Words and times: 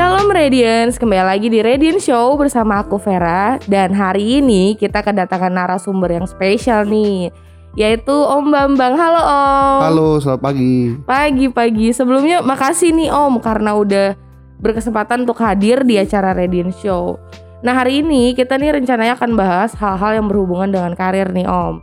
Shalom 0.00 0.32
Radiance, 0.32 0.96
kembali 0.96 1.28
lagi 1.28 1.52
di 1.52 1.60
Radiance 1.60 2.08
Show 2.08 2.32
bersama 2.40 2.80
aku 2.80 2.96
Vera. 2.96 3.60
Dan 3.68 3.92
hari 3.92 4.40
ini 4.40 4.72
kita 4.72 5.04
kedatangan 5.04 5.52
narasumber 5.52 6.08
yang 6.08 6.24
spesial 6.24 6.88
nih 6.88 7.28
Yaitu 7.76 8.16
Om 8.16 8.48
Bambang, 8.48 8.96
halo 8.96 9.20
Om. 9.20 9.80
Halo, 9.84 10.08
selamat 10.16 10.40
pagi. 10.40 10.96
Pagi-pagi, 11.04 11.92
sebelumnya 11.92 12.40
makasih 12.40 12.96
nih 12.96 13.12
Om 13.12 13.44
Karena 13.44 13.76
udah 13.76 14.16
berkesempatan 14.64 15.28
untuk 15.28 15.36
hadir 15.44 15.84
di 15.84 16.00
acara 16.00 16.32
Radiance 16.32 16.80
Show. 16.80 17.20
Nah 17.60 17.76
hari 17.76 18.00
ini 18.00 18.32
kita 18.32 18.56
nih 18.56 18.80
rencananya 18.80 19.20
akan 19.20 19.36
bahas 19.36 19.76
hal-hal 19.76 20.16
yang 20.16 20.32
berhubungan 20.32 20.72
dengan 20.72 20.96
karir 20.96 21.28
nih 21.28 21.44
Om. 21.44 21.76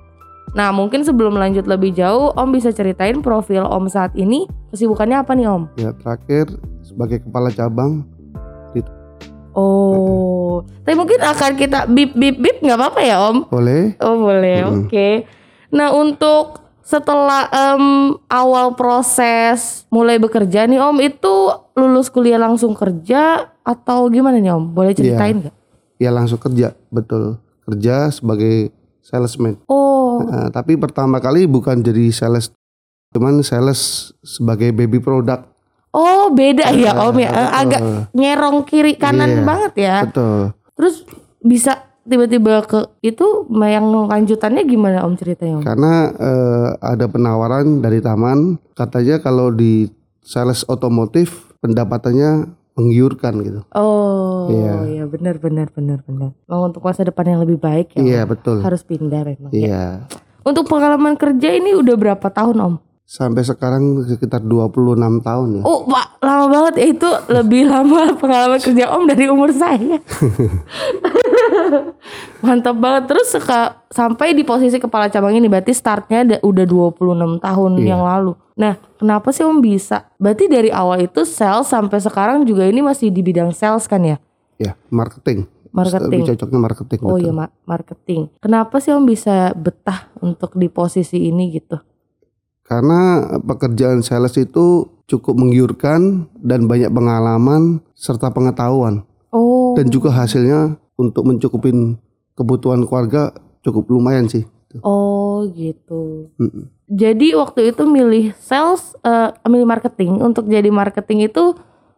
Nah 0.57 0.73
mungkin 0.73 1.05
sebelum 1.05 1.37
lanjut 1.37 1.69
lebih 1.69 1.93
jauh 1.93 2.33
Om 2.33 2.49
bisa 2.49 2.73
ceritain 2.73 3.21
profil 3.21 3.61
Om 3.61 3.85
saat 3.85 4.17
ini. 4.17 4.49
Kesibukannya 4.73 5.21
apa 5.21 5.37
nih 5.37 5.45
Om? 5.45 5.63
Ya, 5.77 5.93
terakhir 5.93 6.57
sebagai 6.97 7.21
kepala 7.21 7.53
cabang 7.53 8.01
Oh, 9.53 10.61
tapi 10.85 10.93
mungkin 10.93 11.17
akan 11.17 11.57
kita 11.57 11.89
bip 11.89 12.13
bip 12.13 12.37
bip 12.37 12.61
nggak 12.61 12.77
apa-apa 12.77 13.01
ya 13.01 13.17
Om? 13.25 13.49
boleh 13.49 13.97
Oh 13.97 14.21
boleh, 14.21 14.57
Mm-mm. 14.61 14.85
oke. 14.85 15.09
Nah 15.73 15.89
untuk 15.89 16.61
setelah 16.79 17.49
em, 17.49 17.85
awal 18.29 18.77
proses 18.77 19.89
mulai 19.89 20.21
bekerja 20.21 20.63
nih 20.63 20.77
Om 20.77 21.01
itu 21.01 21.33
lulus 21.73 22.07
kuliah 22.07 22.37
langsung 22.37 22.77
kerja 22.77 23.49
atau 23.65 24.05
gimana 24.07 24.37
nih 24.37 24.53
Om? 24.53 24.77
Boleh 24.77 24.93
ceritain 24.93 25.41
nggak? 25.41 25.55
ya 25.97 26.13
langsung 26.13 26.37
kerja, 26.37 26.77
betul. 26.93 27.41
Kerja 27.65 28.13
sebagai 28.13 28.69
salesman. 29.01 29.57
Oh, 29.65 30.21
Nah, 30.21 30.53
tapi 30.53 30.77
pertama 30.77 31.17
kali 31.17 31.49
bukan 31.49 31.81
jadi 31.81 32.13
sales 32.13 32.53
cuman 33.09 33.41
sales 33.41 34.13
sebagai 34.21 34.69
baby 34.69 35.01
product. 35.01 35.49
Oh 35.97 36.29
beda 36.29 36.69
ya 36.71 36.93
Om 37.01 37.17
ya, 37.17 37.31
betul. 37.31 37.57
agak 37.57 37.81
nyerong 38.13 38.57
kiri 38.63 38.93
kanan 38.95 39.31
Iya, 39.31 39.43
banget 39.43 39.73
ya. 39.75 39.95
Betul. 40.05 40.53
Terus 40.73 40.95
bisa 41.41 41.73
tiba-tiba 42.03 42.63
ke 42.63 42.87
itu 43.01 43.25
yang 43.49 43.89
lanjutannya 44.05 44.63
gimana 44.63 45.01
Om 45.01 45.17
ceritanya 45.17 45.57
Om? 45.57 45.63
Karena 45.65 45.93
eh, 46.13 46.69
ada 46.79 47.05
penawaran 47.05 47.81
dari 47.81 47.97
taman 47.97 48.61
katanya 48.71 49.17
kalau 49.17 49.49
di 49.49 49.89
sales 50.21 50.61
otomotif 50.65 51.49
pendapatannya 51.59 52.45
menggiurkan 52.77 53.33
gitu. 53.41 53.59
Oh, 53.73 54.47
Iya. 54.47 54.73
iya 54.85 55.03
benar 55.03 55.41
benar 55.41 55.67
benar 55.67 56.05
benar. 56.05 56.31
Mau 56.45 56.61
untuk 56.63 56.85
masa 56.85 57.01
depan 57.01 57.25
yang 57.27 57.41
lebih 57.41 57.57
baik 57.57 57.97
ya. 57.97 57.99
Iya, 57.99 58.21
betul. 58.23 58.61
Harus 58.61 58.85
pindah 58.85 59.25
memang. 59.25 59.49
ya. 59.49 59.57
Iya. 59.57 59.83
Untuk 60.45 60.69
pengalaman 60.69 61.17
kerja 61.17 61.51
ini 61.51 61.73
udah 61.73 61.95
berapa 61.97 62.27
tahun 62.29 62.55
Om? 62.55 62.73
Sampai 63.07 63.41
sekarang 63.41 64.03
sekitar 64.03 64.43
26 64.43 65.23
tahun 65.23 65.47
ya. 65.53 65.61
Oh, 65.63 65.81
Pak, 65.81 66.19
lama 66.19 66.45
banget 66.51 66.73
ya 66.75 66.85
itu 66.91 67.09
lebih 67.29 67.63
lama 67.65 68.11
pengalaman 68.19 68.59
kerja 68.59 68.85
Om 68.91 69.07
dari 69.07 69.25
umur 69.25 69.49
saya. 69.49 69.95
Mantap 72.43 72.75
banget. 72.75 73.03
Terus 73.07 73.25
seka- 73.29 73.73
sampai 73.87 74.31
di 74.31 74.43
posisi 74.43 74.75
kepala 74.75 75.07
cabang 75.07 75.33
ini 75.33 75.47
berarti 75.47 75.71
startnya 75.71 76.37
udah 76.37 76.63
26 76.67 77.39
tahun 77.39 77.71
Iya. 77.77 77.85
yang 77.87 78.01
lalu. 78.03 78.31
Nah, 78.55 78.73
kenapa 78.97 79.31
sih 79.31 79.41
Om 79.41 79.57
bisa? 79.59 80.05
Berarti 80.17 80.45
dari 80.45 80.67
awal 80.67 81.01
itu 81.01 81.23
sales 81.23 81.65
sampai 81.65 81.97
sekarang 81.97 82.43
juga 82.43 82.65
ini 82.65 82.81
masih 82.81 83.07
di 83.07 83.21
bidang 83.21 83.51
sales 83.51 83.85
kan 83.85 84.01
ya? 84.01 84.17
Ya, 84.57 84.73
marketing. 84.89 85.45
Marketing. 85.69 86.21
Lebih 86.25 86.33
cocoknya 86.33 86.59
marketing. 86.59 86.97
Oh 87.01 87.13
betul. 87.13 87.19
iya, 87.21 87.31
Ma- 87.31 87.53
marketing. 87.63 88.21
Kenapa 88.37 88.75
sih 88.79 88.91
Om 88.91 89.03
bisa 89.05 89.51
betah 89.53 90.07
untuk 90.19 90.51
di 90.55 90.67
posisi 90.67 91.23
ini 91.23 91.51
gitu? 91.51 91.77
Karena 92.67 93.23
pekerjaan 93.39 94.03
sales 94.03 94.35
itu 94.35 94.91
cukup 95.07 95.39
menggiurkan 95.39 96.27
dan 96.43 96.67
banyak 96.67 96.91
pengalaman 96.91 97.79
serta 97.95 98.29
pengetahuan 98.35 99.07
Oh. 99.27 99.75
dan 99.75 99.91
juga 99.91 100.11
hasilnya 100.11 100.79
untuk 100.95 101.27
mencukupin 101.27 101.99
kebutuhan 102.35 102.87
keluarga 102.87 103.35
cukup 103.59 103.91
lumayan 103.91 104.27
sih. 104.27 104.47
Oh 104.83 105.47
gitu. 105.51 106.31
Mm-mm. 106.39 106.71
Jadi 106.87 107.35
waktu 107.35 107.75
itu 107.75 107.83
milih 107.83 108.31
sales, 108.39 108.95
eh, 109.03 109.31
milih 109.47 109.67
marketing 109.67 110.23
untuk 110.23 110.47
jadi 110.47 110.71
marketing 110.71 111.27
itu 111.27 111.55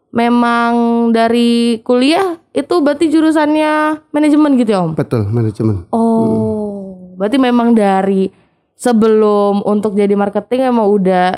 memang 0.10 0.74
dari 1.14 1.82
kuliah 1.86 2.42
itu 2.50 2.82
berarti 2.82 3.14
jurusannya 3.14 4.06
manajemen 4.10 4.58
gitu 4.58 4.70
ya 4.74 4.80
om? 4.82 4.98
Betul, 4.98 5.30
manajemen. 5.30 5.86
Oh, 5.94 7.14
berarti 7.18 7.38
memang 7.38 7.78
dari 7.78 8.34
sebelum 8.80 9.60
untuk 9.62 9.94
jadi 9.94 10.16
marketing 10.16 10.72
emang 10.72 10.88
udah 10.88 11.36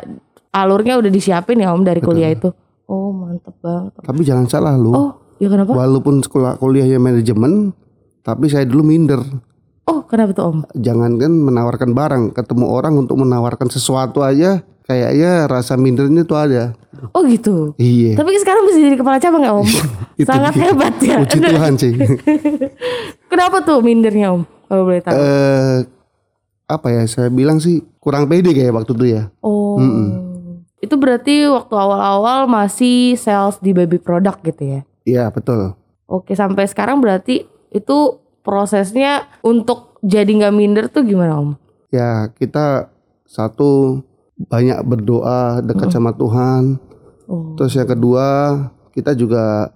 alurnya 0.52 0.96
udah 0.96 1.10
disiapin 1.10 1.58
ya 1.58 1.74
om 1.74 1.82
dari 1.82 1.98
kuliah 2.00 2.30
itu? 2.30 2.54
Oh 2.86 3.10
mantep 3.10 3.58
banget. 3.58 3.98
Tapi 3.98 4.22
jangan 4.22 4.46
salah 4.46 4.76
lu, 4.76 4.92
Oh 4.92 5.10
ya 5.36 5.48
kenapa? 5.48 5.74
walaupun 5.74 6.22
sekolah 6.22 6.56
kuliahnya 6.56 7.00
manajemen, 7.00 7.74
tapi 8.22 8.46
saya 8.46 8.64
dulu 8.64 8.86
minder. 8.86 9.24
Oh 9.84 10.06
kenapa 10.06 10.32
tuh 10.32 10.46
om? 10.46 10.58
Jangan 10.74 11.18
kan 11.18 11.32
menawarkan 11.32 11.90
barang, 11.92 12.24
ketemu 12.32 12.66
orang 12.68 12.94
untuk 12.96 13.18
menawarkan 13.18 13.68
sesuatu 13.68 14.22
aja, 14.22 14.60
kayaknya 14.84 15.48
rasa 15.48 15.74
mindernya 15.74 16.22
tuh 16.22 16.38
ada. 16.38 16.76
Oh 17.16 17.24
gitu. 17.24 17.74
Iya. 17.76 18.14
Tapi 18.14 18.38
sekarang 18.38 18.68
bisa 18.68 18.78
jadi 18.78 18.94
kepala 18.94 19.18
cabang 19.18 19.42
ya 19.42 19.56
om? 19.56 19.66
Itu 20.20 20.28
Sangat 20.28 20.54
dia. 20.54 20.64
hebat 20.68 20.96
ya. 21.02 21.18
Puji 21.18 21.40
Tuhan 21.42 21.74
sih. 21.74 21.94
Kenapa 23.32 23.64
tuh 23.64 23.80
mindernya 23.80 24.36
om? 24.36 24.44
Kalau 24.68 24.84
boleh 24.86 25.02
tahu. 25.02 25.16
eh 25.16 25.78
apa 26.72 26.88
ya 26.96 27.04
saya 27.04 27.28
bilang 27.28 27.60
sih 27.60 27.84
kurang 28.00 28.32
pede 28.32 28.56
kayak 28.56 28.72
waktu 28.72 28.92
itu 28.96 29.06
ya. 29.20 29.24
Oh. 29.44 29.76
Mm-mm. 29.76 30.10
Itu 30.82 30.98
berarti 30.98 31.46
waktu 31.46 31.76
awal-awal 31.78 32.50
masih 32.50 33.14
sales 33.20 33.60
di 33.62 33.76
baby 33.76 34.02
product 34.02 34.42
gitu 34.42 34.64
ya. 34.66 34.82
Iya 35.06 35.30
betul. 35.30 35.78
Oke, 36.10 36.34
sampai 36.34 36.66
sekarang 36.66 37.04
berarti 37.04 37.46
itu 37.70 37.98
prosesnya 38.42 39.30
untuk 39.46 40.00
jadi 40.02 40.28
nggak 40.28 40.56
minder 40.56 40.86
tuh 40.90 41.06
gimana 41.06 41.38
Om? 41.38 41.50
Ya 41.94 42.34
kita 42.34 42.90
satu 43.30 44.02
banyak 44.50 44.82
berdoa 44.84 45.62
dekat 45.62 45.94
sama 45.94 46.18
Tuhan. 46.18 46.82
Oh. 47.30 47.54
Terus 47.56 47.78
yang 47.78 47.90
kedua 47.90 48.28
kita 48.92 49.14
juga 49.14 49.70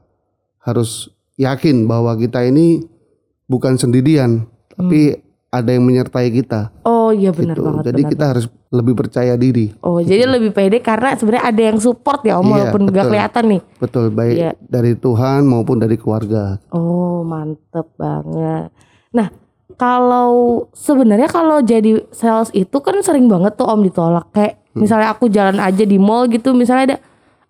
harus 0.66 1.14
yakin 1.38 1.86
bahwa 1.86 2.18
kita 2.18 2.42
ini 2.44 2.82
bukan 3.46 3.78
sendirian, 3.78 4.50
tapi 4.74 5.22
ada 5.56 5.70
yang 5.72 5.84
menyertai 5.84 6.28
kita. 6.30 6.72
Oh 6.84 7.10
iya 7.10 7.32
benar 7.32 7.56
gitu. 7.56 7.64
banget. 7.64 7.84
Jadi 7.88 8.02
benar 8.02 8.12
kita 8.12 8.26
harus 8.28 8.46
lebih 8.70 8.94
percaya 8.94 9.34
diri. 9.36 9.72
Oh, 9.80 10.00
jadi 10.00 10.28
lebih 10.28 10.52
pede 10.52 10.80
karena 10.80 11.16
sebenarnya 11.16 11.46
ada 11.46 11.62
yang 11.64 11.78
support 11.78 12.22
ya 12.22 12.36
Om 12.36 12.44
Iya, 12.44 12.52
walaupun 12.52 12.82
betul. 12.86 13.08
kelihatan 13.08 13.44
nih. 13.48 13.62
Betul 13.78 14.06
baik 14.10 14.36
Iya. 14.36 14.52
dari 14.60 14.94
Tuhan 14.94 15.42
maupun 15.44 15.78
dari 15.78 15.96
keluarga. 15.96 16.60
Oh, 16.70 17.24
mantep 17.24 17.88
banget. 17.96 18.70
Nah, 19.10 19.28
kalau 19.74 20.32
sebenarnya 20.72 21.28
kalau 21.28 21.60
jadi 21.60 22.04
sales 22.10 22.52
itu 22.52 22.78
kan 22.80 22.96
sering 23.00 23.26
banget 23.26 23.56
tuh 23.56 23.66
Om 23.66 23.82
ditolak 23.82 24.32
kayak 24.32 24.60
Hmm. 24.72 24.84
misalnya 24.84 25.08
aku 25.10 25.28
jalan 25.28 25.56
aja 25.56 25.84
di 25.84 25.96
mall 25.96 26.28
gitu 26.28 26.52
misalnya 26.52 26.84
ada 26.86 26.98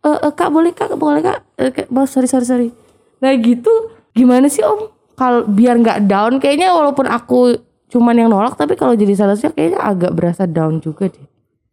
eh 0.06 0.20
eh, 0.22 0.32
Kak 0.32 0.50
boleh 0.50 0.70
Kak 0.72 0.94
boleh 0.94 1.20
Kak 1.20 1.42
Eh, 1.58 1.72
"Mas, 1.88 2.14
sorry 2.14 2.28
sorry 2.28 2.46
sorry. 2.46 2.70
Nah, 3.18 3.34
gitu 3.34 3.72
gimana 4.12 4.46
sih 4.46 4.62
Om? 4.62 4.92
Kalau 5.16 5.48
biar 5.48 5.80
nggak 5.80 6.06
down 6.06 6.38
kayaknya 6.38 6.70
walaupun 6.70 7.08
aku 7.08 7.56
cuman 7.96 8.12
yang 8.12 8.28
nolak 8.28 8.60
tapi 8.60 8.76
kalau 8.76 8.92
jadi 8.92 9.16
salesnya 9.16 9.56
kayaknya 9.56 9.80
agak 9.80 10.12
berasa 10.12 10.44
down 10.44 10.84
juga 10.84 11.08
deh. 11.08 11.24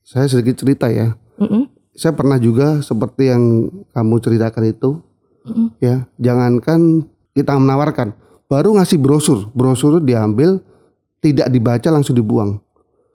Saya 0.06 0.30
sedikit 0.30 0.62
cerita 0.62 0.86
ya. 0.86 1.18
Mm-mm. 1.42 1.66
Saya 1.98 2.14
pernah 2.14 2.38
juga 2.38 2.78
seperti 2.78 3.34
yang 3.34 3.66
kamu 3.90 4.14
ceritakan 4.22 4.64
itu. 4.70 5.02
Mm-mm. 5.42 5.74
Ya, 5.82 6.06
jangankan 6.22 7.10
kita 7.34 7.58
menawarkan, 7.58 8.14
baru 8.46 8.78
ngasih 8.78 9.02
brosur, 9.02 9.50
brosur 9.50 9.98
diambil, 9.98 10.62
tidak 11.18 11.50
dibaca 11.50 11.90
langsung 11.90 12.14
dibuang. 12.14 12.62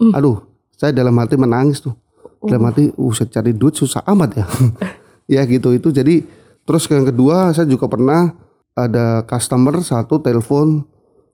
Mm. 0.04 0.12
Aduh, 0.12 0.44
saya 0.76 0.92
dalam 0.92 1.16
hati 1.16 1.40
menangis 1.40 1.80
tuh. 1.80 1.96
Dalam 2.44 2.68
hati, 2.68 2.92
uh, 2.92 3.14
saya 3.16 3.32
cari 3.40 3.56
duit 3.56 3.80
susah 3.80 4.04
amat 4.04 4.30
ya. 4.36 4.46
ya 5.40 5.42
gitu 5.48 5.72
itu. 5.72 5.96
Jadi 5.96 6.28
terus 6.68 6.84
yang 6.92 7.08
kedua, 7.08 7.56
saya 7.56 7.64
juga 7.72 7.88
pernah 7.88 8.36
ada 8.76 9.24
customer 9.24 9.80
satu 9.80 10.20
telepon, 10.20 10.86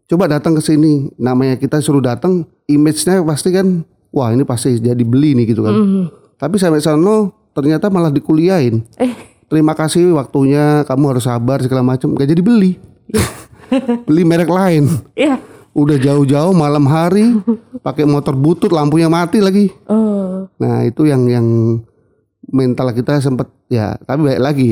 coba 0.08 0.28
datang 0.32 0.58
ke 0.58 0.62
sini. 0.64 1.12
Namanya 1.16 1.56
kita 1.56 1.80
suruh 1.80 2.04
datang, 2.04 2.44
image-nya 2.66 3.24
pasti 3.24 3.52
kan, 3.52 3.84
wah 4.10 4.30
ini 4.32 4.44
pasti 4.44 4.80
jadi 4.80 5.04
beli 5.04 5.36
nih 5.38 5.46
gitu 5.56 5.64
kan. 5.64 5.74
Mhm. 5.74 6.04
Tapi 6.38 6.56
sampai 6.60 6.84
sana 6.84 7.32
ternyata 7.56 7.88
malah 7.88 8.12
dikuliahin. 8.12 8.84
Eh, 9.00 9.34
Terima 9.54 9.78
kasih 9.78 10.18
waktunya, 10.18 10.82
kamu 10.90 11.14
harus 11.14 11.30
sabar 11.30 11.62
segala 11.62 11.86
macam. 11.86 12.18
Gak 12.18 12.26
jadi 12.26 12.42
beli. 12.42 12.74
beli 14.10 14.26
merek 14.26 14.50
lain. 14.50 14.90
ya. 15.14 15.38
Udah 15.78 15.98
jauh-jauh 15.98 16.58
malam 16.58 16.90
hari 16.90 17.38
pakai 17.86 18.06
motor 18.06 18.34
butut 18.34 18.74
lampunya 18.74 19.10
mati 19.14 19.42
lagi. 19.46 19.70
Oh. 19.86 20.50
Nah, 20.58 20.82
itu 20.86 21.06
yang 21.06 21.30
yang 21.30 21.46
mental 22.50 22.94
kita 22.98 23.22
sempat 23.22 23.46
ya, 23.70 23.94
tapi 24.10 24.26
baik 24.26 24.42
lagi. 24.42 24.70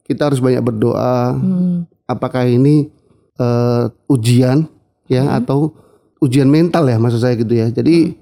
Kita 0.00 0.32
harus 0.32 0.40
banyak 0.40 0.64
berdoa. 0.64 1.36
Hmm. 1.36 1.84
Apakah 2.08 2.48
ini 2.48 2.88
eh, 3.42 3.84
ujian 4.06 4.70
ya 5.10 5.26
atau 5.34 5.74
ujian 6.22 6.46
mental 6.46 6.86
ya 6.86 6.96
maksud 6.96 7.18
saya 7.18 7.34
gitu 7.34 7.50
ya. 7.50 7.66
Jadi 7.68 8.14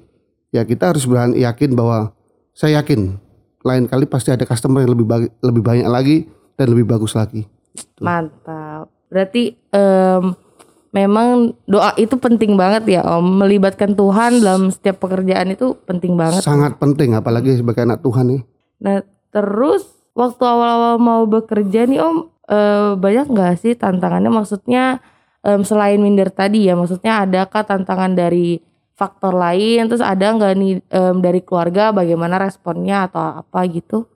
ya 0.50 0.64
kita 0.64 0.96
harus 0.96 1.04
berani 1.04 1.44
yakin 1.44 1.76
bahwa 1.76 2.16
saya 2.50 2.80
yakin 2.80 3.20
lain 3.60 3.84
kali 3.84 4.08
pasti 4.08 4.32
ada 4.32 4.48
customer 4.48 4.82
yang 4.82 4.96
lebih 4.96 5.06
bagi- 5.06 5.32
lebih 5.44 5.62
banyak 5.62 5.88
lagi 5.88 6.16
dan 6.56 6.72
lebih 6.72 6.88
bagus 6.88 7.12
lagi. 7.12 7.44
Mantap. 8.00 8.88
Berarti 9.12 9.52
em, 9.70 10.32
memang 10.90 11.54
doa 11.66 11.92
itu 11.94 12.16
penting 12.16 12.56
banget 12.56 13.00
ya 13.00 13.02
Om. 13.04 13.44
Melibatkan 13.44 13.92
Tuhan 13.92 14.40
dalam 14.40 14.72
setiap 14.72 15.02
pekerjaan 15.02 15.52
itu 15.52 15.76
penting 15.84 16.16
banget. 16.16 16.40
Sangat 16.42 16.80
penting 16.80 17.14
apalagi 17.14 17.58
sebagai 17.58 17.84
anak 17.84 18.00
Tuhan 18.00 18.32
nih. 18.32 18.42
Nah 18.80 19.04
terus 19.30 19.86
waktu 20.16 20.42
awal-awal 20.42 20.96
mau 20.98 21.22
bekerja 21.28 21.86
nih 21.86 22.00
Om 22.00 22.16
eh, 22.50 22.92
banyak 22.98 23.26
nggak 23.30 23.54
sih 23.62 23.72
tantangannya? 23.78 24.28
Maksudnya 24.28 24.98
em, 25.46 25.62
selain 25.62 26.02
minder 26.02 26.28
tadi 26.28 26.66
ya, 26.66 26.74
maksudnya 26.74 27.24
adakah 27.24 27.62
tantangan 27.64 28.12
dari 28.18 28.60
faktor 28.98 29.32
lain? 29.32 29.88
Terus 29.88 30.04
ada 30.04 30.34
nggak 30.34 30.52
nih 30.58 30.74
em, 30.90 31.16
dari 31.22 31.40
keluarga 31.40 31.94
bagaimana 31.94 32.36
responnya 32.42 33.08
atau 33.08 33.40
apa 33.40 33.60
gitu? 33.70 34.10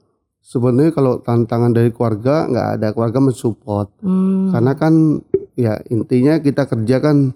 Sebenarnya 0.44 0.92
kalau 0.92 1.24
tantangan 1.24 1.72
dari 1.72 1.88
keluarga 1.88 2.44
nggak 2.44 2.68
ada 2.80 2.88
keluarga 2.92 3.18
mensupport. 3.22 3.88
Hmm. 4.04 4.52
Karena 4.52 4.72
kan 4.76 5.24
ya 5.56 5.80
intinya 5.88 6.36
kita 6.42 6.68
kerja 6.68 7.00
kan 7.00 7.32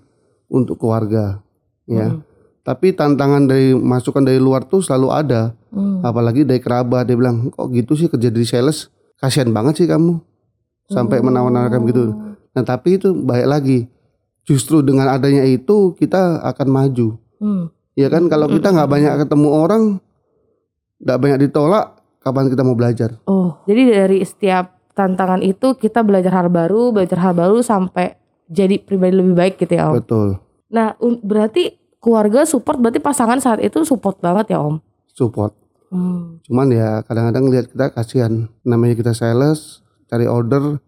untuk 0.53 0.77
keluarga 0.77 1.41
ya. 1.89 2.13
Hmm. 2.13 2.27
Tapi 2.69 2.93
tantangan 2.93 3.49
dari 3.49 3.73
masukan 3.73 4.21
dari 4.21 4.37
luar 4.37 4.69
tuh 4.69 4.85
selalu 4.85 5.09
ada. 5.09 5.57
Hmm. 5.73 6.05
Apalagi 6.05 6.45
dari 6.45 6.61
kerabat 6.61 7.09
dia 7.09 7.17
bilang 7.17 7.49
kok 7.49 7.73
gitu 7.73 7.97
sih 7.97 8.13
kerja 8.13 8.29
di 8.29 8.45
sales 8.45 8.93
kasihan 9.19 9.51
banget 9.51 9.83
sih 9.83 9.89
kamu 9.91 10.28
sampai 10.89 11.21
menawar-nawarkan 11.21 11.81
gitu. 11.89 12.05
Nah 12.57 12.65
tapi 12.65 12.97
itu 12.97 13.13
baik 13.13 13.47
lagi. 13.47 13.79
Justru 14.49 14.81
dengan 14.81 15.13
adanya 15.13 15.45
itu 15.45 15.93
kita 15.93 16.41
akan 16.41 16.69
maju. 16.73 17.21
Hmm. 17.39 17.69
Ya 17.93 18.09
kan 18.09 18.27
kalau 18.33 18.49
kita 18.49 18.73
nggak 18.73 18.89
banyak 18.89 19.13
ketemu 19.27 19.49
orang, 19.53 19.83
nggak 21.05 21.19
banyak 21.21 21.39
ditolak, 21.49 22.01
kapan 22.25 22.49
kita 22.49 22.63
mau 22.65 22.79
belajar? 22.79 23.21
Oh, 23.29 23.61
jadi 23.69 24.07
dari 24.07 24.25
setiap 24.25 24.79
tantangan 24.97 25.45
itu 25.45 25.77
kita 25.77 26.01
belajar 26.03 26.33
hal 26.33 26.49
baru, 26.49 26.91
belajar 26.91 27.19
hal 27.21 27.37
baru 27.37 27.61
sampai 27.61 28.19
jadi 28.49 28.81
pribadi 28.81 29.15
lebih 29.15 29.35
baik 29.37 29.55
gitu 29.61 29.77
ya 29.77 29.93
Om. 29.93 29.95
Betul. 30.01 30.29
Nah, 30.73 30.97
berarti 31.23 31.77
keluarga 32.01 32.49
support, 32.49 32.81
berarti 32.81 32.99
pasangan 33.03 33.39
saat 33.39 33.61
itu 33.61 33.85
support 33.85 34.19
banget 34.19 34.57
ya 34.57 34.65
Om. 34.65 34.81
Support. 35.13 35.53
Hmm. 35.89 36.41
Cuman 36.45 36.69
ya 36.73 37.03
kadang-kadang 37.05 37.45
lihat 37.49 37.67
kita 37.73 37.93
kasihan. 37.93 38.49
Namanya 38.65 38.95
kita 38.97 39.13
sales, 39.13 39.85
cari 40.09 40.27
order. 40.27 40.81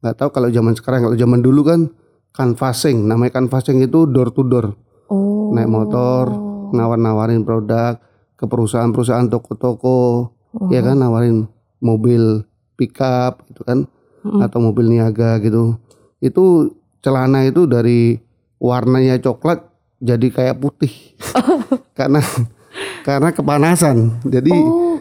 nggak 0.00 0.16
tahu 0.16 0.30
kalau 0.32 0.48
zaman 0.48 0.72
sekarang, 0.72 1.04
kalau 1.04 1.16
zaman 1.18 1.44
dulu 1.44 1.60
kan 1.60 1.80
canvassing. 2.32 3.04
Namanya 3.04 3.36
canvassing 3.36 3.84
itu 3.84 4.08
door 4.08 4.32
to 4.32 4.42
door. 4.46 4.72
Oh. 5.12 5.52
Naik 5.52 5.68
motor, 5.68 6.30
nawar-nawarin 6.72 7.44
produk 7.44 8.00
ke 8.38 8.48
perusahaan-perusahaan 8.48 9.28
toko-toko. 9.28 10.32
Ya 10.72 10.82
kan 10.82 10.98
nawarin 10.98 11.46
mobil 11.78 12.48
pickup 12.74 13.44
gitu 13.50 13.62
kan. 13.62 13.86
Mm-mm. 14.24 14.40
Atau 14.40 14.64
mobil 14.64 14.88
niaga 14.88 15.36
gitu. 15.44 15.76
Itu 16.24 16.74
celana 17.04 17.44
itu 17.44 17.64
dari 17.68 18.16
warnanya 18.56 19.20
coklat 19.20 19.64
jadi 20.00 20.26
kayak 20.32 20.56
putih. 20.64 20.92
karena 21.98 22.24
karena 23.04 23.30
kepanasan. 23.36 24.24
Jadi 24.24 24.52
Oh, 24.54 24.96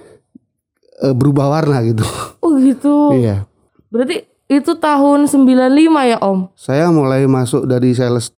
eh, 1.08 1.16
berubah 1.16 1.48
warna 1.50 1.80
gitu. 1.88 2.04
oh 2.44 2.56
gitu. 2.60 3.16
Iya. 3.16 3.49
Berarti 3.90 4.26
itu 4.50 4.72
tahun 4.78 5.30
95 5.30 6.10
ya 6.10 6.18
Om? 6.22 6.40
Saya 6.58 6.90
mulai 6.90 7.26
masuk 7.30 7.70
dari 7.70 7.94
sales 7.94 8.34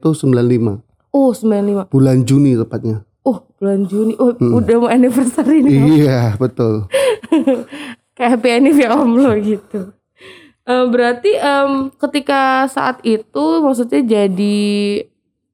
itu 0.00 0.10
95 0.12 0.84
Oh 1.16 1.32
95. 1.32 1.88
bulan 1.88 2.28
Juni 2.28 2.52
tepatnya. 2.60 3.00
Oh 3.24 3.40
bulan 3.56 3.88
Juni. 3.88 4.12
Oh 4.20 4.36
udah 4.36 4.76
mau 4.76 4.92
anniversary 4.92 5.64
nih 5.64 5.80
Om. 5.80 5.88
Iya 5.96 6.20
betul. 6.36 6.74
Kayak 8.16 8.30
happy 8.36 8.48
anniversary 8.52 8.84
ya 8.84 9.00
Om 9.00 9.12
lo 9.16 9.32
gitu. 9.40 9.80
Eh, 10.66 10.84
berarti 10.90 11.30
em, 11.38 11.94
ketika 11.94 12.66
saat 12.66 12.98
itu 13.06 13.62
maksudnya 13.62 14.02
jadi 14.02 14.58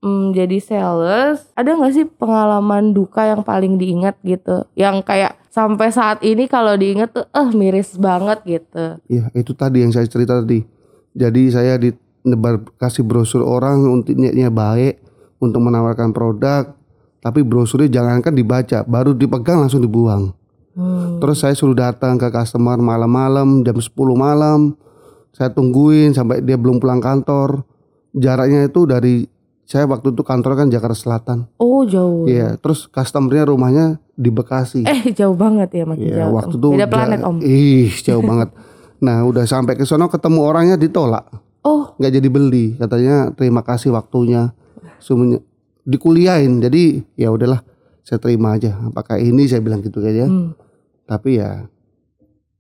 mm, 0.01 0.33
jadi 0.33 0.59
sales, 0.59 1.47
ada 1.53 1.77
nggak 1.77 1.93
sih 1.93 2.07
pengalaman 2.09 2.97
duka 2.97 3.29
yang 3.29 3.45
paling 3.45 3.77
diingat 3.77 4.17
gitu? 4.25 4.65
Yang 4.73 5.05
kayak 5.05 5.42
sampai 5.53 5.93
saat 5.93 6.25
ini 6.25 6.49
kalau 6.49 6.73
diingat 6.73 7.13
tuh 7.13 7.29
eh 7.29 7.49
miris 7.53 8.01
banget 8.01 8.41
gitu. 8.49 8.97
Iya 9.13 9.29
itu 9.37 9.53
tadi 9.53 9.85
yang 9.85 9.93
saya 9.93 10.09
cerita 10.09 10.41
tadi. 10.41 10.65
Jadi 11.13 11.43
saya 11.53 11.77
di 11.77 11.93
nebar 12.25 12.65
kasih 12.81 13.05
brosur 13.05 13.45
orang 13.45 13.85
untuk 13.85 14.17
niatnya 14.17 14.49
baik 14.49 15.05
untuk 15.45 15.61
menawarkan 15.61 16.17
produk, 16.17 16.73
tapi 17.21 17.45
brosurnya 17.45 17.93
jangankan 17.93 18.33
dibaca, 18.33 18.81
baru 18.87 19.13
dipegang 19.13 19.61
langsung 19.61 19.85
dibuang. 19.85 20.33
Hmm. 20.73 21.21
Terus 21.21 21.45
saya 21.45 21.53
suruh 21.53 21.77
datang 21.77 22.17
ke 22.17 22.33
customer 22.33 22.81
malam-malam 22.81 23.61
jam 23.61 23.77
10 23.77 23.93
malam. 24.17 24.73
Saya 25.37 25.53
tungguin 25.53 26.17
sampai 26.17 26.41
dia 26.41 26.57
belum 26.57 26.81
pulang 26.81 27.03
kantor. 27.03 27.69
Jaraknya 28.17 28.69
itu 28.69 28.89
dari 28.89 29.29
saya 29.69 29.85
waktu 29.89 30.13
itu 30.13 30.23
kantor 30.25 30.53
kan 30.65 30.67
Jakarta 30.73 30.97
Selatan. 30.97 31.39
Oh 31.61 31.85
jauh. 31.85 32.25
Iya, 32.25 32.57
terus 32.57 32.89
customernya 32.89 33.49
rumahnya 33.49 34.01
di 34.23 34.31
Bekasi. 34.31 34.87
Eh 34.87 35.11
jauh 35.11 35.35
banget 35.35 35.75
ya 35.75 35.83
makin 35.83 36.07
Iya, 36.07 36.17
jauh. 36.25 36.39
waktu 36.39 36.55
Om. 36.55 36.61
itu 36.63 36.69
Beda 36.73 36.87
planet 36.87 37.21
Om. 37.21 37.37
Ih, 37.43 37.91
jauh 38.01 38.23
banget. 38.31 38.49
Nah, 39.03 39.27
udah 39.27 39.43
sampai 39.43 39.75
ke 39.75 39.83
sono 39.83 40.07
ketemu 40.07 40.39
orangnya 40.41 40.77
ditolak. 40.79 41.27
Oh 41.63 41.91
nggak 41.95 42.13
jadi 42.17 42.29
beli. 42.29 42.75
Katanya 42.75 43.31
terima 43.33 43.61
kasih 43.61 43.91
waktunya. 43.91 44.55
Semuanya 44.99 45.43
dikuliahin. 45.83 46.59
Jadi 46.59 47.03
ya 47.15 47.29
udahlah, 47.29 47.63
saya 48.01 48.19
terima 48.19 48.55
aja. 48.55 48.79
Apakah 48.81 49.19
ini 49.19 49.47
saya 49.47 49.59
bilang 49.59 49.79
gitu 49.79 49.99
dia. 49.99 50.27
hmm. 50.27 50.55
Tapi 51.03 51.37
ya 51.37 51.67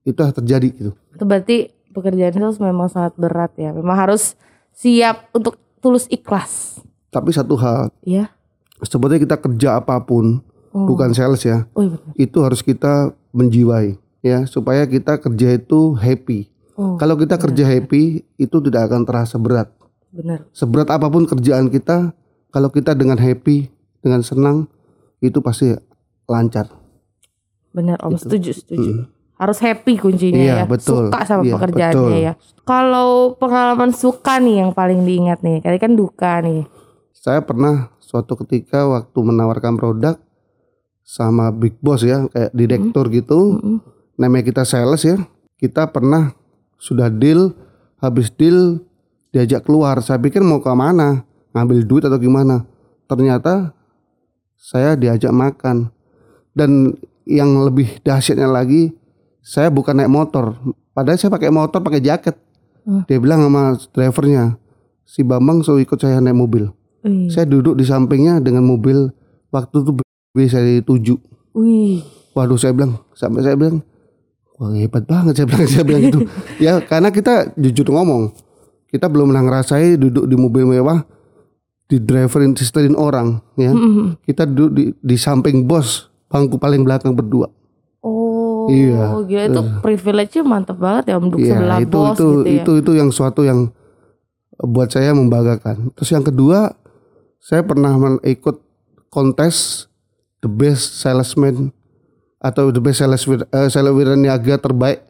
itu 0.03 0.19
terjadi 0.19 0.69
gitu. 0.69 0.91
itu 1.15 1.23
berarti 1.23 1.57
pekerjaan 1.91 2.35
itu 2.35 2.59
memang 2.59 2.91
sangat 2.91 3.15
berat 3.15 3.55
ya. 3.55 3.71
Memang 3.71 3.95
harus 3.97 4.35
siap 4.71 5.31
untuk 5.31 5.55
tulus 5.79 6.07
ikhlas. 6.09 6.83
Tapi 7.09 7.31
satu 7.31 7.55
hal, 7.55 7.93
Iya. 8.03 8.33
sebetulnya 8.81 9.21
kita 9.21 9.37
kerja 9.37 9.77
apa 9.77 10.01
pun, 10.01 10.41
Oh. 10.73 10.89
bukan 10.89 11.13
sales 11.13 11.43
ya, 11.43 11.69
Oh 11.73 11.85
iya 11.85 11.95
benar. 11.95 12.17
itu 12.17 12.39
harus 12.41 12.61
kita 12.61 12.93
menjiwai 13.31 13.93
ya 14.21 14.45
supaya 14.45 14.85
kita 14.85 15.17
kerja 15.19 15.55
itu 15.55 15.93
happy. 15.93 16.49
Oh 16.73 16.97
Kalau 16.97 17.15
kita 17.15 17.37
kerja 17.37 17.65
happy, 17.67 18.03
itu 18.35 18.57
tidak 18.59 18.89
akan 18.89 19.05
terasa 19.05 19.37
berat. 19.37 19.69
benar. 20.11 20.49
Seberat 20.51 20.89
apa 20.89 21.07
pun 21.07 21.25
kerjaan 21.25 21.69
kita, 21.69 22.17
kalau 22.49 22.69
kita 22.69 22.93
dengan 22.93 23.17
happy, 23.17 23.69
dengan 23.99 24.21
senang, 24.21 24.69
itu 25.19 25.39
pasti 25.39 25.77
lancar. 26.27 26.69
Benar 27.71 27.97
Om, 27.99 28.13
Gitu. 28.13 28.21
setuju, 28.23 28.51
setuju. 28.55 28.91
Mm. 28.95 29.05
Harus 29.35 29.59
happy 29.59 29.97
kuncinya 29.97 30.39
Iya, 30.39 30.55
ya. 30.55 30.65
betul. 30.65 31.09
Suka 31.09 31.21
sama 31.25 31.43
Iya, 31.43 31.55
pekerjaannya 31.57 31.97
betul. 32.15 32.25
ya. 32.25 32.33
Kalau 32.63 33.09
pengalaman 33.35 33.91
suka 33.91 34.39
nih 34.39 34.63
yang 34.63 34.71
paling 34.71 35.03
diingat 35.03 35.41
nih. 35.41 35.59
Tadi 35.59 35.77
kan 35.77 35.93
duka 35.93 36.41
nih. 36.41 36.63
Saya 37.13 37.41
pernah 37.41 37.91
suatu 37.99 38.37
ketika 38.39 38.85
waktu 38.87 39.19
menawarkan 39.19 39.75
produk 39.75 40.17
sama 41.03 41.51
big 41.51 41.77
boss 41.83 42.07
ya, 42.07 42.31
kayak 42.31 42.51
direktur 42.55 43.11
gitu, 43.11 43.59
Mm-mm. 43.59 43.79
namanya 44.17 44.49
kita 44.49 44.63
sales 44.63 45.03
ya, 45.03 45.19
kita 45.59 45.91
pernah 45.91 46.35
sudah 46.83 47.07
deal, 47.11 47.55
habis 48.03 48.31
deal 48.35 48.83
diajak 49.31 49.63
keluar. 49.67 49.99
Saya 50.03 50.19
pikir 50.19 50.43
mau 50.43 50.59
ke 50.59 50.71
mana, 50.75 51.23
ngambil 51.55 51.79
duit 51.87 52.05
atau 52.07 52.19
gimana. 52.19 52.67
Ternyata 53.07 53.73
saya 54.59 54.99
diajak 54.99 55.31
makan. 55.31 55.91
Dan 56.53 56.93
yang 57.25 57.65
lebih 57.65 58.03
dahsyatnya 58.05 58.51
lagi, 58.51 58.93
saya 59.41 59.73
bukan 59.73 60.03
naik 60.03 60.13
motor. 60.13 60.59
Padahal 60.93 61.17
saya 61.17 61.33
pakai 61.33 61.49
motor, 61.49 61.81
pakai 61.81 62.05
jaket. 62.05 62.37
Hmm. 62.85 63.07
Dia 63.09 63.23
bilang 63.23 63.47
sama 63.47 63.79
drivernya, 63.95 64.59
si 65.07 65.25
Bambang 65.25 65.65
suruh 65.65 65.81
ikut 65.81 65.97
saya 65.97 66.21
naik 66.21 66.37
mobil. 66.37 66.69
Wih. 67.07 67.31
Saya 67.31 67.49
duduk 67.49 67.79
di 67.79 67.87
sampingnya 67.87 68.43
dengan 68.43 68.67
mobil 68.67 69.11
waktu 69.55 69.81
itu 69.81 70.03
B 70.33 70.49
saya 70.49 70.81
7. 70.81 70.89
Wih. 71.53 72.01
Waduh 72.33 72.57
saya 72.57 72.73
bilang 72.73 73.05
sampai 73.13 73.45
saya 73.45 73.53
bilang 73.61 73.85
wah 74.57 74.73
hebat 74.73 75.05
banget 75.05 75.37
saya 75.37 75.47
bilang 75.53 75.69
saya 75.73 75.85
bilang 75.85 76.03
gitu. 76.09 76.19
ya 76.57 76.81
karena 76.81 77.13
kita 77.13 77.53
jujur 77.61 77.93
ngomong 77.93 78.33
kita 78.89 79.13
belum 79.13 79.29
pernah 79.33 79.45
ngerasain 79.45 80.01
duduk 80.01 80.25
di 80.25 80.37
mobil 80.37 80.65
mewah 80.65 81.05
di 81.93 82.01
driverin 82.01 82.57
sisterin 82.57 82.97
orang 82.97 83.45
ya. 83.61 83.69
Mm-mm. 83.69 84.17
Kita 84.29 84.49
duduk 84.49 84.71
di, 84.73 84.85
di 84.97 85.17
samping 85.21 85.69
bos 85.69 86.09
bangku 86.33 86.57
paling 86.57 86.81
belakang 86.81 87.13
berdua. 87.13 87.53
Oh, 88.01 88.65
Iya. 88.73 89.21
gila 89.29 89.45
itu 89.53 89.61
privilege-nya 89.85 90.43
mantep 90.49 90.81
banget 90.81 91.13
ya 91.13 91.21
duduk 91.21 91.41
Iya 91.45 91.53
sebelah 91.61 91.79
itu 91.85 91.93
bos 91.93 92.17
itu 92.17 92.17
gitu 92.17 92.49
ya. 92.49 92.53
itu 92.65 92.73
itu 92.81 92.91
yang 92.97 93.11
suatu 93.13 93.45
yang 93.45 93.69
buat 94.57 94.89
saya 94.89 95.13
membanggakan. 95.13 95.93
Terus 95.93 96.11
yang 96.17 96.25
kedua 96.25 96.73
saya 97.45 97.61
pernah 97.61 97.93
ikut 98.25 98.57
kontes 99.13 99.85
the 100.43 100.51
best 100.51 100.99
salesman 100.99 101.71
atau 102.37 102.69
the 102.69 102.79
best 102.79 102.99
salesman 102.99 103.47
uh, 103.49 103.67
salesman 103.67 104.19
niaga 104.19 104.59
terbaik 104.59 105.07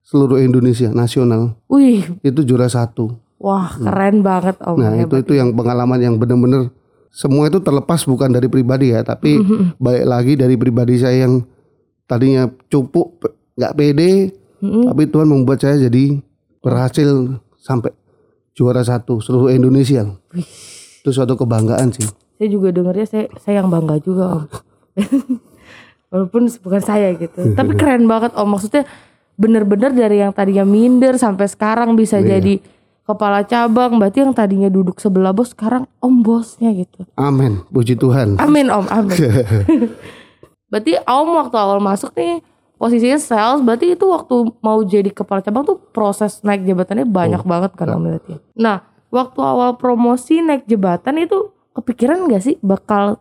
seluruh 0.00 0.38
Indonesia 0.38 0.86
nasional 0.88 1.58
Wih, 1.66 2.06
itu 2.22 2.40
juara 2.42 2.66
satu. 2.66 3.18
wah 3.36 3.68
keren 3.74 4.22
banget 4.22 4.54
Om. 4.58 4.78
Nah 4.78 4.94
itu 4.96 5.12
Hebat. 5.12 5.22
itu 5.26 5.32
yang 5.34 5.50
pengalaman 5.50 5.98
yang 5.98 6.14
benar-benar 6.16 6.70
semua 7.10 7.46
itu 7.46 7.58
terlepas 7.58 8.04
bukan 8.04 8.28
dari 8.28 8.46
pribadi 8.46 8.92
ya, 8.92 9.00
tapi 9.00 9.36
Mhm. 9.36 9.76
baik 9.76 10.04
lagi 10.04 10.32
dari 10.34 10.54
pribadi 10.54 10.96
saya 10.96 11.24
yang 11.24 11.42
tadinya 12.04 12.46
cupu, 12.68 13.18
nggak 13.56 13.72
pede, 13.72 14.36
Mm-mm. 14.60 14.84
tapi 14.86 15.02
Tuhan 15.06 15.26
membuat 15.26 15.58
saya 15.58 15.80
jadi 15.80 16.20
berhasil 16.60 17.08
sampai 17.56 17.90
juara 18.52 18.80
satu 18.80 19.18
seluruh 19.18 19.48
Indonesia. 19.50 20.04
Itu 21.00 21.10
suatu 21.10 21.34
kebanggaan 21.34 21.90
sih. 21.90 22.04
Saya 22.36 22.48
juga 22.48 22.68
dengarnya 22.68 23.04
saya 23.04 23.24
saya 23.36 23.60
yang 23.60 23.68
bangga 23.68 23.96
juga 23.98 24.24
om. 24.32 24.44
Walaupun 26.06 26.46
bukan 26.60 26.80
saya 26.80 27.12
gitu. 27.12 27.52
Tapi 27.52 27.74
keren 27.74 28.06
banget 28.06 28.32
om. 28.32 28.46
Maksudnya 28.46 28.86
bener-bener 29.34 29.90
dari 29.90 30.20
yang 30.20 30.30
tadinya 30.30 30.62
minder 30.62 31.16
sampai 31.16 31.44
sekarang 31.44 31.92
bisa 31.92 32.16
Iya. 32.16 32.38
jadi 32.38 32.62
kepala 33.02 33.42
cabang. 33.42 33.96
Berarti 33.96 34.20
yang 34.20 34.32
tadinya 34.32 34.68
duduk 34.68 34.96
sebelah 34.96 35.30
bos 35.30 35.50
sekarang 35.50 35.84
om 35.98 36.20
bosnya 36.20 36.70
gitu. 36.72 37.04
Amin, 37.14 37.64
puji 37.68 37.94
Tuhan. 37.94 38.38
Amin 38.38 38.68
om, 38.68 38.86
amin. 38.86 39.16
berarti 40.66 40.98
om 41.00 41.28
waktu 41.36 41.56
awal 41.56 41.78
masuk 41.78 42.12
nih 42.12 42.40
posisinya 42.76 43.18
sales. 43.18 43.60
Berarti 43.60 43.92
itu 43.92 44.04
waktu 44.06 44.34
mau 44.58 44.78
jadi 44.80 45.08
kepala 45.08 45.40
cabang 45.40 45.64
tuh 45.64 45.80
proses 45.90 46.40
naik 46.42 46.62
jabatannya 46.62 47.04
banyak 47.04 47.40
Oh, 47.40 47.48
banget 47.48 47.72
kan 47.74 47.88
om 47.90 48.00
berarti. 48.00 48.36
Nah 48.54 48.82
waktu 49.08 49.40
awal 49.40 49.74
promosi 49.74 50.38
naik 50.38 50.66
jabatan 50.66 51.18
itu 51.18 51.50
kepikiran 51.76 52.24
gak 52.32 52.42
sih 52.42 52.56
bakal 52.64 53.20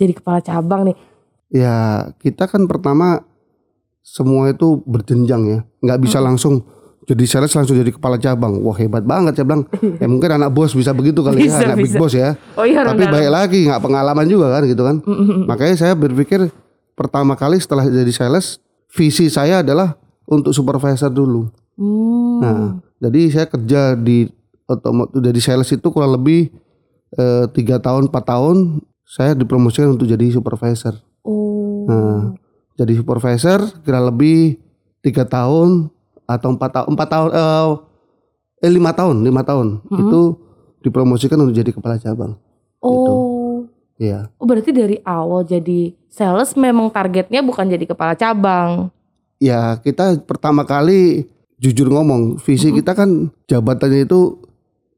jadi 0.00 0.16
kepala 0.16 0.40
cabang 0.40 0.88
nih? 0.88 0.96
Ya 1.52 2.08
kita 2.24 2.48
kan 2.48 2.64
pertama 2.64 3.26
semua 4.00 4.48
itu 4.48 4.80
berjenjang 4.88 5.42
ya, 5.44 5.58
nggak 5.84 6.00
bisa 6.00 6.18
langsung 6.18 6.64
jadi 7.04 7.26
sales 7.26 7.52
langsung 7.52 7.74
jadi 7.74 7.90
kepala 7.90 8.16
cabang. 8.16 8.62
Wah 8.62 8.76
hebat 8.78 9.02
banget 9.02 9.36
saya 9.36 9.46
bilang. 9.50 9.66
ya 10.02 10.06
mungkin 10.06 10.30
anak 10.30 10.54
bos 10.54 10.72
bisa 10.72 10.94
begitu 10.94 11.20
kali 11.26 11.50
Bisa, 11.50 11.60
ya, 11.60 11.74
anak 11.74 11.78
big 11.82 11.90
bisa. 11.90 11.98
boss 11.98 12.14
ya. 12.14 12.38
Oh 12.54 12.62
iya 12.62 12.86
Tapi 12.86 13.02
baik 13.02 13.30
lagi 13.34 13.58
nggak 13.66 13.82
pengalaman 13.82 14.26
juga 14.30 14.46
kan 14.54 14.62
gitu 14.64 14.82
kan. 14.86 14.96
Makanya 15.50 15.74
saya 15.74 15.92
berpikir 15.98 16.48
pertama 16.94 17.34
kali 17.34 17.58
setelah 17.58 17.82
jadi 17.88 18.12
sales 18.14 18.62
visi 18.94 19.26
saya 19.26 19.66
adalah 19.66 19.98
untuk 20.30 20.54
supervisor 20.54 21.10
dulu. 21.10 21.50
Hmm. 21.74 22.38
Nah, 22.38 22.58
jadi 23.02 23.20
saya 23.32 23.46
kerja 23.50 23.98
di 23.98 24.30
otomotif 24.70 25.18
jadi 25.18 25.40
sales 25.42 25.70
itu 25.74 25.88
kurang 25.90 26.14
lebih 26.14 26.54
eh, 27.16 27.44
tiga 27.54 27.80
tahun 27.82 28.12
4 28.12 28.14
tahun 28.22 28.56
saya 29.06 29.34
dipromosikan 29.34 29.98
untuk 29.98 30.06
jadi 30.06 30.30
supervisor. 30.30 30.94
Oh. 31.26 31.86
Nah, 31.88 32.34
jadi 32.78 32.94
supervisor 32.98 33.82
kira 33.82 33.98
lebih 33.98 34.60
tiga 35.02 35.26
tahun 35.26 35.90
atau 36.30 36.48
empat 36.54 36.70
tahun 36.70 36.86
empat 36.94 37.08
tahun 37.10 37.28
eh, 37.34 37.70
eh 38.68 38.70
lima 38.70 38.94
tahun 38.94 39.26
lima 39.26 39.42
tahun 39.42 39.82
itu 39.90 40.20
dipromosikan 40.86 41.40
untuk 41.42 41.56
jadi 41.58 41.70
kepala 41.74 41.98
cabang. 41.98 42.38
oh. 42.80 43.40
Iya. 44.00 44.32
Oh 44.40 44.48
berarti 44.48 44.72
dari 44.72 44.96
awal 45.04 45.44
jadi 45.44 45.92
sales 46.08 46.56
memang 46.56 46.88
targetnya 46.88 47.44
bukan 47.44 47.68
jadi 47.68 47.84
kepala 47.84 48.16
cabang. 48.16 48.88
Ya 49.36 49.76
kita 49.76 50.16
pertama 50.24 50.64
kali 50.64 51.28
jujur 51.60 51.92
ngomong 51.92 52.40
visi 52.40 52.72
kita 52.72 52.96
kan 52.96 53.28
jabatannya 53.44 54.08
itu 54.08 54.40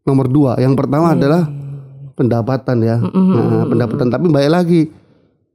nomor 0.07 0.31
dua. 0.31 0.54
Yang 0.62 0.87
pertama 0.87 1.19
adalah 1.19 1.50
pendapatan 2.14 2.78
ya. 2.83 2.97
Nah, 3.00 3.66
pendapatan 3.69 4.09
tapi 4.12 4.26
baik 4.28 4.50
lagi 4.50 4.81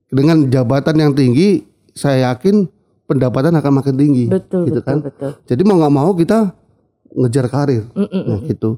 dengan 0.08 0.48
jabatan 0.48 0.96
yang 0.98 1.12
tinggi 1.14 1.64
saya 1.92 2.32
yakin 2.32 2.70
pendapatan 3.08 3.56
akan 3.58 3.72
makin 3.82 3.96
tinggi. 3.96 4.26
Betul 4.30 4.68
gitu 4.70 4.80
betul 4.84 4.88
kan. 4.88 4.98
betul. 5.02 5.32
Jadi 5.48 5.62
mau 5.64 5.76
nggak 5.80 5.94
mau 5.94 6.12
kita 6.14 6.54
ngejar 7.18 7.48
karir, 7.48 7.84
Mm-mm. 7.96 8.24
nah 8.28 8.40
gitu. 8.46 8.78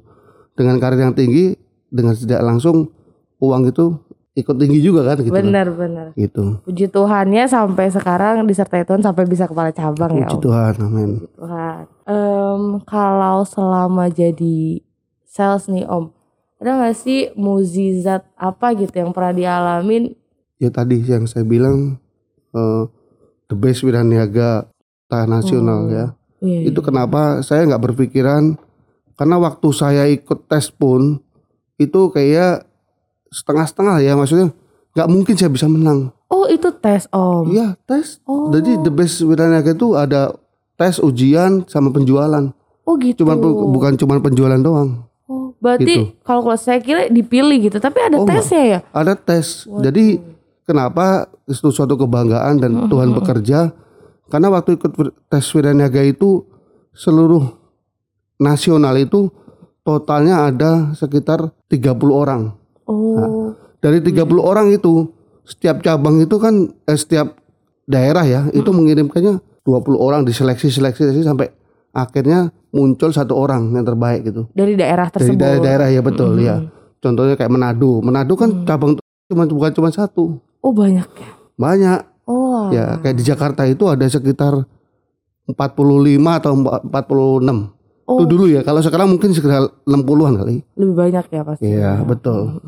Dengan 0.54 0.78
karir 0.78 1.02
yang 1.02 1.16
tinggi, 1.18 1.58
dengan 1.90 2.14
tidak 2.14 2.42
langsung 2.46 2.94
uang 3.42 3.72
itu 3.72 3.98
ikut 4.38 4.56
tinggi 4.56 4.80
juga 4.80 5.04
kan, 5.04 5.18
gitu. 5.20 5.34
kan. 5.34 5.44
Benar 5.44 5.68
benar. 5.74 6.06
Gitu. 6.16 6.64
Puji 6.64 6.88
Tuhannya 6.88 7.50
sampai 7.50 7.92
sekarang 7.92 8.46
disertai 8.48 8.88
Tuhan 8.88 9.04
sampai 9.04 9.28
bisa 9.28 9.50
kepala 9.50 9.74
cabang 9.74 10.16
ya 10.16 10.30
Puji. 10.30 10.38
Tuhan, 10.40 10.74
amin. 10.80 11.10
Tuhan. 11.36 11.82
Em, 12.08 12.64
kalau 12.88 13.44
selama 13.44 14.08
jadi 14.08 14.80
sales 15.28 15.68
nih 15.68 15.84
Om, 15.90 16.14
ada 16.60 16.76
nggak 16.76 16.96
sih 16.96 17.32
muzizat 17.40 18.28
apa 18.36 18.76
gitu 18.76 18.92
yang 18.92 19.16
pernah 19.16 19.32
dialamin? 19.32 20.12
Ya 20.60 20.68
tadi 20.68 21.00
yang 21.00 21.24
saya 21.24 21.48
bilang 21.48 21.96
eh, 22.52 22.84
the 23.48 23.56
best 23.56 23.82
wiraniaga 23.82 24.68
tahan 25.08 25.32
nasional 25.32 25.88
Oh. 25.88 25.92
ya. 25.92 26.06
Iya, 26.40 26.72
Itu 26.72 26.80
kenapa 26.80 27.44
saya 27.44 27.68
nggak 27.68 27.84
berpikiran 27.92 28.56
karena 29.16 29.36
waktu 29.40 29.68
saya 29.76 30.08
ikut 30.08 30.48
tes 30.48 30.72
pun 30.72 31.20
itu 31.76 32.12
kayak 32.12 32.64
setengah-setengah 33.32 34.00
ya 34.00 34.16
maksudnya 34.16 34.52
nggak 34.96 35.10
mungkin 35.12 35.36
saya 35.36 35.52
bisa 35.52 35.68
menang. 35.68 36.12
Oh 36.32 36.44
itu 36.48 36.68
tes 36.80 37.08
Om. 37.12 37.56
Iya 37.56 37.76
tes. 37.88 38.20
Oh. 38.28 38.52
Jadi 38.52 38.84
the 38.84 38.92
best 38.92 39.24
wiraniaga 39.24 39.76
itu 39.76 39.96
ada 39.96 40.36
tes 40.76 41.00
ujian 41.00 41.64
sama 41.68 41.92
penjualan. 41.92 42.52
Oh 42.84 42.96
gitu. 43.00 43.24
Cuman 43.24 43.40
bukan 43.72 43.94
cuman 43.96 44.20
penjualan 44.20 44.60
doang. 44.60 45.09
Berarti 45.60 45.94
Gitu. 46.08 46.24
kalau 46.24 46.42
kalau 46.42 46.56
saya 46.56 46.80
kira 46.80 47.08
dipilih 47.08 47.60
gitu, 47.62 47.78
tapi 47.78 48.00
ada 48.00 48.18
Oh, 48.18 48.26
tesnya 48.26 48.64
ya? 48.64 48.80
Ada 48.90 49.14
tes. 49.14 49.68
Jadi 49.68 50.24
kenapa 50.64 51.28
itu 51.46 51.68
suatu 51.70 51.94
kebanggaan 51.94 52.58
dan 52.58 52.88
Tuhan 52.88 53.12
bekerja 53.12 53.76
karena 54.26 54.48
waktu 54.48 54.78
ikut 54.78 54.92
tes 55.28 55.46
wiraniaga 55.52 56.00
itu 56.02 56.48
seluruh 56.92 57.44
nasional 58.38 58.96
itu 58.96 59.28
totalnya 59.82 60.48
ada 60.48 60.94
sekitar 60.94 61.52
30 61.68 62.14
orang. 62.14 62.42
Oh, 62.86 63.54
Dari 63.80 64.00
30 64.00 64.26
orang 64.40 64.70
itu 64.70 65.08
setiap 65.44 65.82
cabang 65.82 66.20
itu 66.20 66.36
kan 66.38 66.68
eh, 66.84 66.96
setiap 66.96 67.36
daerah 67.84 68.22
ya 68.22 68.42
itu 68.52 68.70
mengirimkannya 68.70 69.42
20 69.66 69.98
orang 69.98 70.22
diseleksi 70.22 70.70
seleksi 70.70 71.04
seleksi 71.04 71.26
sampai 71.26 71.50
akhirnya 71.92 72.40
muncul 72.70 73.10
satu 73.10 73.34
orang 73.34 73.72
yang 73.72 73.82
terbaik 73.84 74.22
gitu. 74.24 74.46
dari 74.52 74.74
daerah 74.74 75.08
Dari 75.08 75.16
tersebut. 75.26 75.38
daerah-daerah 75.38 75.88
ya 75.90 76.02
betul 76.02 76.32
ya. 76.38 76.56
Contohnya 77.00 77.34
kayak 77.34 77.50
Manado. 77.50 78.00
Manado 78.00 78.34
kan 78.34 78.64
cabang 78.64 79.00
cuma 79.26 79.44
bukan 79.46 79.72
cuma 79.72 79.90
satu. 79.90 80.38
Oh 80.60 80.70
banyak 80.70 81.08
ya. 81.08 81.32
Banyak. 81.56 82.00
Oh, 82.24 82.70
Ya, 82.70 82.94
kayak 82.98 83.16
di 83.16 83.24
Jakarta 83.24 83.66
itu 83.66 83.86
ada 83.86 84.06
sekitar 84.06 84.54
45 85.48 85.58
atau 86.38 86.54
46. 86.54 87.74
oh 88.06 88.18
Itu 88.18 88.26
dulu 88.28 88.46
ya. 88.46 88.62
Kalau 88.62 88.80
sekarang 88.80 89.10
mungkin 89.10 89.34
sekitar 89.34 89.66
60-an 89.84 90.34
kali. 90.38 90.56
lebih 90.76 90.94
banyak 90.96 91.26
ya 91.28 91.42
pasti. 91.42 91.64
Iya, 91.66 92.04
betul. 92.04 92.62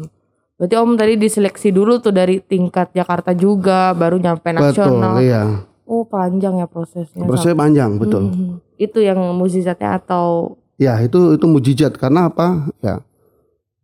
Berarti 0.57 0.75
Om 0.75 0.91
tadi 0.93 1.13
diseleksi 1.15 1.69
dulu 1.69 1.97
tuh 1.97 2.09
dari 2.09 2.37
tingkat 2.39 2.89
Jakarta 2.91 3.33
juga, 3.33 3.93
baru 3.93 4.17
nyampe 4.17 4.45
Betul, 4.47 4.61
nasional. 4.63 5.13
iya. 5.17 5.43
Oh 5.83 6.05
panjang 6.05 6.55
ya 6.55 6.65
prosesnya. 6.65 7.25
Prosesnya 7.25 7.53
panjang, 7.53 7.97
betul. 7.97 8.29
Mhm. 8.29 8.70
Itu 8.81 8.97
yang 8.97 9.21
mukjizatnya 9.37 10.01
atau 10.01 10.57
Ya, 10.81 10.97
itu 10.97 11.37
itu 11.37 11.45
mujizat 11.45 11.93
karena 11.93 12.33
apa? 12.33 12.65
Ya. 12.81 13.05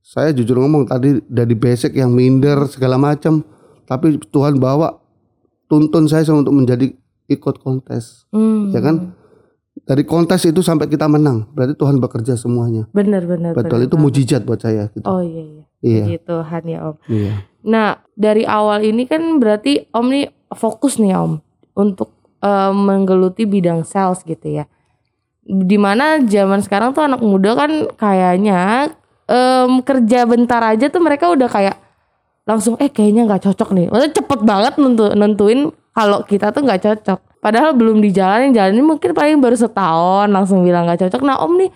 Saya 0.01 0.33
jujur 0.33 0.57
ngomong 0.57 0.89
tadi 0.89 1.21
dari 1.29 1.53
basic 1.53 1.93
yang 1.93 2.09
minder 2.09 2.65
segala 2.65 2.97
macam, 2.97 3.45
tapi 3.85 4.17
Tuhan 4.33 4.57
bawa 4.57 4.97
tuntun 5.69 6.09
saya 6.09 6.25
untuk 6.33 6.57
menjadi 6.57 6.89
ikut 7.29 7.61
kontes. 7.61 8.25
hmm, 8.33 8.73
Ya 8.73 8.81
kan? 8.81 9.13
Dari 9.85 10.09
kontes 10.09 10.41
itu 10.49 10.65
sampai 10.65 10.89
kita 10.89 11.05
menang, 11.05 11.45
berarti 11.53 11.77
Tuhan 11.77 12.01
bekerja 12.01 12.33
semuanya. 12.33 12.89
bener 12.97 13.29
bener. 13.29 13.53
Betul, 13.53 13.85
bener 13.85 13.93
itu 13.93 13.95
mujizat 14.01 14.41
buat 14.41 14.57
saya 14.57 14.89
gitu. 14.89 15.05
Oh 15.05 15.21
iya 15.21 15.43
iya. 15.45 15.63
Iya. 15.85 16.03
Puji 16.09 16.17
Tuhan 16.25 16.63
ya 16.65 16.79
Om. 16.81 16.95
Iya. 17.13 17.33
Nah, 17.61 17.89
dari 18.17 18.41
awal 18.41 18.81
ini 18.81 19.05
kan 19.05 19.37
berarti 19.37 19.85
Om 19.93 20.07
nih 20.09 20.25
fokus 20.57 20.97
nih 20.97 21.13
Om 21.13 21.45
untuk 21.77 22.09
eh, 22.41 22.73
menggeluti 22.73 23.45
bidang 23.45 23.85
sales 23.85 24.25
gitu 24.25 24.49
ya. 24.49 24.65
Di 25.47 25.79
mana 25.79 26.19
zaman 26.27 26.59
sekarang 26.59 26.91
tuh 26.91 27.07
anak 27.07 27.23
muda 27.23 27.55
kan 27.55 27.71
kayaknya 27.95 28.91
em, 29.31 29.79
kerja 29.79 30.27
bentar 30.27 30.59
aja 30.59 30.91
tuh 30.91 30.99
mereka 30.99 31.31
udah 31.31 31.47
kayak 31.47 31.79
langsung 32.47 32.75
eh 32.79 32.91
kayaknya 32.91 33.27
nggak 33.27 33.47
cocok 33.47 33.69
nih. 33.71 33.87
Maksudnya 33.87 34.13
cepet 34.19 34.39
banget 34.43 34.73
nentu, 34.79 35.05
nentuin 35.15 35.59
kalau 35.95 36.23
kita 36.27 36.51
tuh 36.51 36.63
nggak 36.67 36.83
cocok. 36.83 37.19
Padahal 37.39 37.71
belum 37.75 38.03
dijalanin, 38.03 38.51
jalanin 38.51 38.83
mungkin 38.83 39.15
paling 39.15 39.39
baru 39.39 39.55
setahun 39.55 40.27
langsung 40.27 40.67
bilang 40.67 40.83
nggak 40.83 41.07
cocok. 41.07 41.21
Nah 41.23 41.39
Om 41.39 41.53
nih 41.63 41.71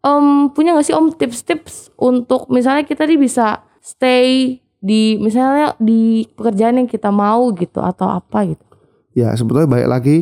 em, 0.00 0.26
punya 0.56 0.72
nggak 0.72 0.86
sih 0.88 0.96
Om 0.96 1.12
tips-tips 1.16 1.92
untuk 2.00 2.48
misalnya 2.48 2.88
kita 2.88 3.04
nih 3.04 3.20
bisa 3.20 3.64
stay 3.84 4.60
di 4.80 5.20
misalnya 5.20 5.76
di 5.76 6.24
pekerjaan 6.32 6.80
yang 6.80 6.88
kita 6.88 7.12
mau 7.12 7.52
gitu 7.52 7.84
atau 7.84 8.08
apa 8.08 8.48
gitu. 8.48 8.64
Ya 9.12 9.36
sebetulnya 9.36 9.68
baik 9.68 9.88
lagi. 9.88 10.18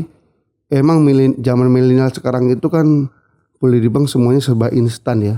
Emang 0.68 1.00
milen, 1.00 1.32
zaman 1.40 1.72
milenial 1.72 2.12
sekarang 2.12 2.52
itu 2.52 2.68
kan 2.68 3.08
boleh 3.58 3.78
dibilang 3.80 4.04
semuanya 4.04 4.44
serba 4.44 4.68
instan 4.70 5.24
ya. 5.24 5.36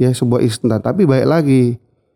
Ya 0.00 0.10
sebuah 0.10 0.40
instan. 0.40 0.80
Tapi 0.80 1.04
baik 1.04 1.26
lagi 1.28 1.62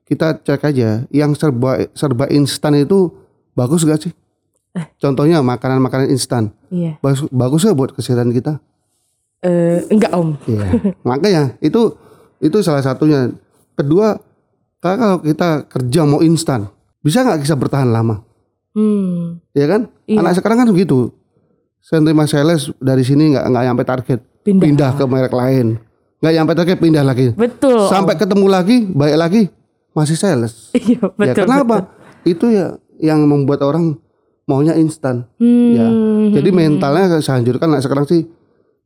kita 0.09 0.41
cek 0.41 0.65
aja 0.65 1.05
yang 1.13 1.37
serba 1.37 1.85
serba 1.93 2.25
instan 2.33 2.81
itu 2.81 3.13
bagus 3.53 3.85
gak 3.85 4.09
sih? 4.09 4.13
Contohnya 4.97 5.45
makanan-makanan 5.45 6.09
instan. 6.09 6.55
Iya. 6.73 6.97
Bagus, 7.05 7.29
bagus 7.29 7.69
gak 7.69 7.77
buat 7.77 7.93
kesehatan 7.93 8.33
kita? 8.33 8.63
Eh 9.45 9.85
enggak 9.93 10.13
Om. 10.17 10.29
Iya. 10.49 10.67
Makanya 11.09 11.43
itu 11.61 11.95
itu 12.41 12.57
salah 12.65 12.83
satunya. 12.83 13.31
Kedua, 13.79 14.19
kalau 14.83 15.23
kita 15.23 15.71
kerja 15.71 16.03
mau 16.03 16.19
instan, 16.19 16.67
bisa 16.99 17.23
nggak 17.23 17.47
bisa 17.47 17.55
bertahan 17.55 17.95
lama? 17.95 18.27
Hmm. 18.75 19.39
Ya 19.55 19.71
kan? 19.71 19.87
Iya. 20.11 20.19
Anak 20.19 20.43
sekarang 20.43 20.67
kan 20.67 20.69
begitu. 20.75 21.15
Saya 21.89 22.05
terima 22.05 22.29
sales 22.29 22.69
dari 22.77 23.01
sini 23.01 23.33
nggak 23.33 23.49
nggak 23.49 23.65
nyampe 23.65 23.83
target, 23.83 24.21
Pindah. 24.45 24.61
pindah 24.61 24.91
ke 24.93 25.05
merek 25.09 25.33
lain. 25.33 25.81
nggak 26.19 26.35
nyampe 26.35 26.53
target 26.53 26.77
pindah 26.77 27.01
lagi. 27.01 27.33
Betul. 27.33 27.89
Sampai 27.89 28.21
ketemu 28.21 28.45
lagi, 28.45 28.85
baik 28.85 29.17
lagi 29.17 29.43
masih 29.97 30.21
sales. 30.21 30.69
Iya, 30.77 31.01
ya 31.01 31.09
betul. 31.09 31.49
kenapa? 31.49 31.77
Itu 32.23 32.53
ya 32.53 32.77
yang 33.01 33.25
membuat 33.25 33.65
orang 33.65 33.97
maunya 34.45 34.77
instan. 34.77 35.25
Hmm. 35.41 35.73
Ya. 35.73 35.89
Jadi 36.37 36.53
mentalnya 36.53 37.25
saya 37.25 37.41
anjurkan 37.41 37.73
nah, 37.73 37.81
sekarang 37.81 38.05
sih 38.05 38.29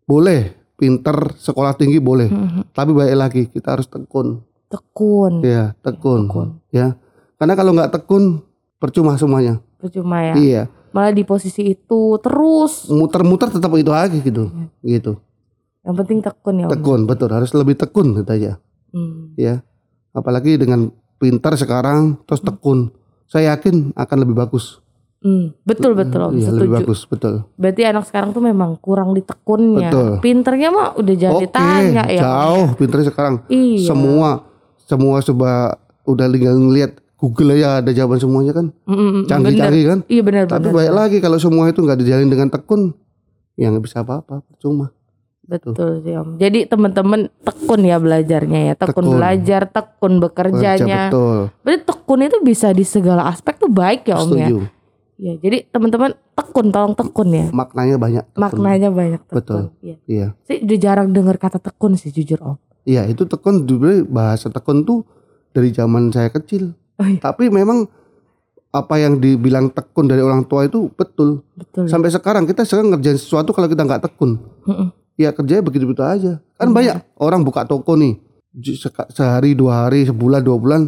boleh 0.04 0.54
pinter 0.78 1.34
sekolah 1.34 1.74
tinggi 1.74 1.98
boleh, 1.98 2.30
Hmm. 2.30 2.62
tapi 2.70 2.94
baik 2.94 3.16
lagi 3.18 3.42
kita 3.48 3.74
harus 3.74 3.90
tekun. 3.90 4.46
Tekun. 4.70 5.42
Ya, 5.42 5.74
tekun. 5.82 6.30
Tekun. 6.30 6.48
Ya. 6.70 6.94
Karena 7.34 7.58
kalau 7.58 7.74
nggak 7.74 7.90
tekun 7.92 8.46
percuma 8.78 9.18
semuanya. 9.18 9.58
Percuma 9.82 10.22
ya. 10.22 10.34
Iya. 10.38 10.62
Malah 10.92 11.12
di 11.12 11.24
posisi 11.24 11.72
itu 11.72 12.20
terus. 12.20 12.88
Muter-muter 12.92 13.48
tetap 13.48 13.72
itu 13.76 13.90
lagi 13.92 14.20
gitu. 14.20 14.52
Gitu. 14.84 15.16
Yang 15.82 15.94
penting 16.04 16.18
tekun 16.22 16.54
ya 16.62 16.66
Om. 16.68 16.72
Tekun, 16.78 17.00
betul. 17.10 17.28
Harus 17.34 17.50
lebih 17.56 17.74
tekun 17.74 18.14
gitu 18.14 18.30
aja. 18.30 18.52
Hmm. 18.94 19.34
Ya. 19.34 19.66
Apalagi 20.14 20.54
dengan 20.60 20.92
pintar 21.18 21.58
sekarang 21.58 22.22
terus 22.28 22.44
tekun. 22.44 22.94
Saya 23.26 23.56
yakin 23.56 23.96
akan 23.96 24.16
lebih 24.22 24.36
bagus. 24.36 24.78
Hmm. 25.22 25.54
Betul 25.66 25.98
betul 25.98 26.30
Om. 26.30 26.32
Iya, 26.38 26.50
Setuju. 26.50 26.58
lebih 26.62 26.72
bagus, 26.82 27.00
betul. 27.06 27.34
Berarti 27.58 27.82
anak 27.86 28.04
sekarang 28.06 28.30
tuh 28.34 28.42
memang 28.42 28.78
kurang 28.78 29.14
ditekunnya. 29.14 29.90
Betul. 29.90 30.10
Pinternya 30.22 30.68
mah 30.70 30.88
udah 30.94 31.14
jangan 31.18 31.34
Oke, 31.38 31.44
ditanya 31.46 32.04
ya. 32.06 32.20
Om. 32.20 32.26
jauh 32.26 32.66
pintarnya 32.78 33.06
sekarang. 33.10 33.34
Iya. 33.50 33.86
Semua 33.90 34.30
semua 34.86 35.16
coba 35.22 35.50
udah 36.06 36.26
tinggal 36.30 36.58
ngeliat 36.58 37.01
Google 37.22 37.54
aja 37.54 37.78
ada 37.78 37.94
jawaban 37.94 38.18
semuanya 38.18 38.50
kan. 38.50 38.74
Mm, 38.82 39.30
Canggih-canggih 39.30 39.84
kan. 39.86 39.98
bener. 40.02 40.10
Iya 40.10 40.22
benar 40.26 40.42
Tapi 40.50 40.66
benar. 40.66 40.74
baik 40.74 40.92
lagi 40.92 41.16
kalau 41.22 41.38
semua 41.38 41.70
itu 41.70 41.78
nggak 41.78 41.98
dijalin 42.02 42.26
dengan 42.26 42.50
tekun, 42.50 42.90
ya 43.54 43.70
nggak 43.70 43.84
bisa 43.86 44.02
apa-apa, 44.02 44.42
percuma. 44.42 44.90
Betul 45.42 46.02
sih 46.02 46.14
Om. 46.14 46.38
Jadi 46.38 46.66
teman-teman 46.66 47.30
tekun 47.42 47.82
ya 47.82 47.98
belajarnya 47.98 48.60
ya. 48.62 48.74
Tekun, 48.74 49.04
Tekun. 49.04 49.14
belajar, 49.18 49.62
tekun 49.66 50.12
Kerja 50.12 50.22
bekerjanya. 50.24 51.00
betul. 51.10 51.38
Berarti 51.62 51.82
tekun 51.82 52.20
itu 52.22 52.36
bisa 52.42 52.68
di 52.70 52.82
segala 52.82 53.22
aspek 53.26 53.54
tuh 53.54 53.70
baik 53.70 54.06
ya 54.06 54.18
Om 54.18 54.30
ya. 54.32 54.48
Setuju. 54.50 54.58
Iya, 55.22 55.32
jadi 55.38 55.58
teman-teman 55.70 56.10
tekun, 56.34 56.66
tolong 56.74 56.94
tekun 56.98 57.28
ya. 57.30 57.46
Maknanya 57.54 57.96
banyak. 57.98 58.24
tekun. 58.32 58.42
Maknanya 58.42 58.88
banyak 58.90 59.22
tekun. 59.22 59.38
Betul. 59.38 59.62
Iya. 59.78 59.96
Iya. 60.06 60.26
Saya 60.42 60.58
udah 60.58 60.78
jarang 60.78 61.08
dengar 61.14 61.36
kata 61.38 61.58
tekun 61.62 61.94
sih 61.94 62.10
jujur 62.10 62.42
Om. 62.42 62.56
Iya, 62.82 63.06
itu 63.06 63.22
tekun 63.26 63.62
juga 63.62 64.02
bahasa 64.06 64.50
tekun 64.50 64.82
tuh 64.82 65.06
dari 65.50 65.70
zaman 65.70 66.10
saya 66.10 66.30
kecil. 66.30 66.74
Oh, 67.02 67.06
iya. 67.06 67.18
Tapi 67.18 67.50
memang 67.50 67.90
apa 68.72 68.94
yang 68.96 69.20
dibilang 69.20 69.68
tekun 69.68 70.08
dari 70.08 70.24
orang 70.24 70.48
tua 70.48 70.64
itu 70.64 70.88
betul. 70.94 71.44
Betul. 71.52 71.90
Sampai 71.90 72.08
sekarang 72.08 72.48
kita 72.48 72.64
sekarang 72.64 72.94
ngerjain 72.94 73.20
sesuatu 73.20 73.52
kalau 73.52 73.68
kita 73.68 73.84
nggak 73.84 74.08
tekun, 74.08 74.40
Mm-mm. 74.64 74.88
ya 75.20 75.34
kerjanya 75.34 75.60
begitu-begitu 75.60 76.00
aja. 76.00 76.32
Kan 76.56 76.72
banyak 76.72 77.04
orang 77.20 77.44
buka 77.44 77.68
toko 77.68 77.98
nih 77.98 78.16
sehari 79.12 79.52
dua 79.52 79.84
hari 79.84 80.08
sebulan 80.08 80.40
dua 80.40 80.56
bulan 80.56 80.82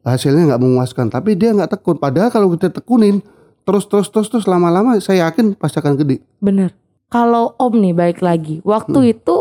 hasilnya 0.00 0.54
nggak 0.54 0.62
memuaskan, 0.64 1.12
tapi 1.12 1.36
dia 1.36 1.52
nggak 1.52 1.76
tekun. 1.76 2.00
Padahal 2.00 2.32
kalau 2.32 2.48
kita 2.56 2.72
tekunin 2.72 3.20
terus 3.68 3.84
terus 3.84 4.08
terus 4.08 4.32
terus 4.32 4.46
lama-lama 4.48 4.96
saya 4.96 5.28
yakin 5.28 5.52
pasti 5.60 5.84
akan 5.84 5.92
gede. 6.00 6.24
Bener. 6.40 6.72
Kalau 7.08 7.56
Om 7.56 7.84
nih 7.84 7.94
baik 7.96 8.20
lagi, 8.20 8.60
waktu 8.64 8.96
Hmm. 9.00 9.12
itu 9.12 9.36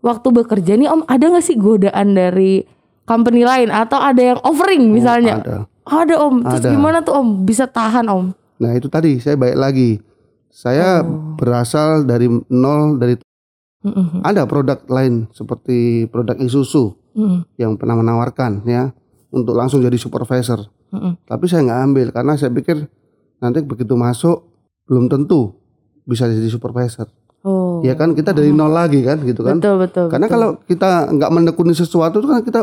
waktu 0.00 0.28
bekerja 0.28 0.76
nih 0.76 0.88
Om 0.88 1.08
ada 1.08 1.24
nggak 1.28 1.44
sih 1.44 1.56
godaan 1.56 2.16
dari 2.16 2.64
company 3.04 3.42
lain 3.42 3.68
atau 3.68 3.98
ada 3.98 4.22
yang 4.22 4.40
offering 4.42 4.90
misalnya? 4.90 5.42
Ada. 5.42 5.56
Ada 5.82 6.14
Om. 6.16 6.36
Terus 6.46 6.62
Ada. 6.62 6.70
gimana 6.70 6.98
tuh 7.02 7.14
Om 7.18 7.28
bisa 7.42 7.66
tahan 7.66 8.06
Om? 8.06 8.24
Nah 8.62 8.70
itu 8.72 8.86
tadi 8.86 9.18
saya 9.18 9.34
baik 9.34 9.58
lagi. 9.58 9.90
Saya 10.52 11.00
Oh. 11.00 11.34
berasal 11.34 12.04
dari 12.04 12.28
nol 12.46 13.00
dari 13.00 13.16
Mm-mm. 13.82 14.22
ada 14.22 14.46
produk 14.46 14.78
lain 14.86 15.26
seperti 15.32 16.06
produk 16.06 16.38
Isuzu 16.38 16.94
Mm-mm. 17.18 17.40
yang 17.58 17.74
pernah 17.74 17.98
menawarkan 17.98 18.62
ya 18.62 18.92
untuk 19.32 19.56
langsung 19.56 19.82
jadi 19.82 19.96
supervisor. 19.96 20.68
Mm-mm. 20.92 21.18
Tapi 21.24 21.44
saya 21.50 21.66
nggak 21.66 21.80
ambil 21.82 22.06
karena 22.12 22.32
saya 22.36 22.52
pikir 22.52 22.84
nanti 23.42 23.58
begitu 23.64 23.98
masuk 23.98 24.46
belum 24.86 25.10
tentu 25.10 25.56
bisa 26.04 26.28
jadi 26.28 26.46
supervisor. 26.46 27.10
Oh. 27.42 27.82
Ya 27.82 27.98
kan 27.98 28.14
kita 28.14 28.30
dari 28.30 28.54
nol 28.54 28.70
lagi 28.70 29.02
kan 29.02 29.18
gitu 29.26 29.42
kan. 29.42 29.58
Betul 29.58 29.82
betul. 29.82 30.06
Karena 30.06 30.30
betul. 30.30 30.36
kalau 30.38 30.48
kita 30.62 30.90
nggak 31.10 31.30
menekuni 31.32 31.74
sesuatu 31.74 32.22
itu 32.22 32.28
kan 32.30 32.44
kita 32.46 32.60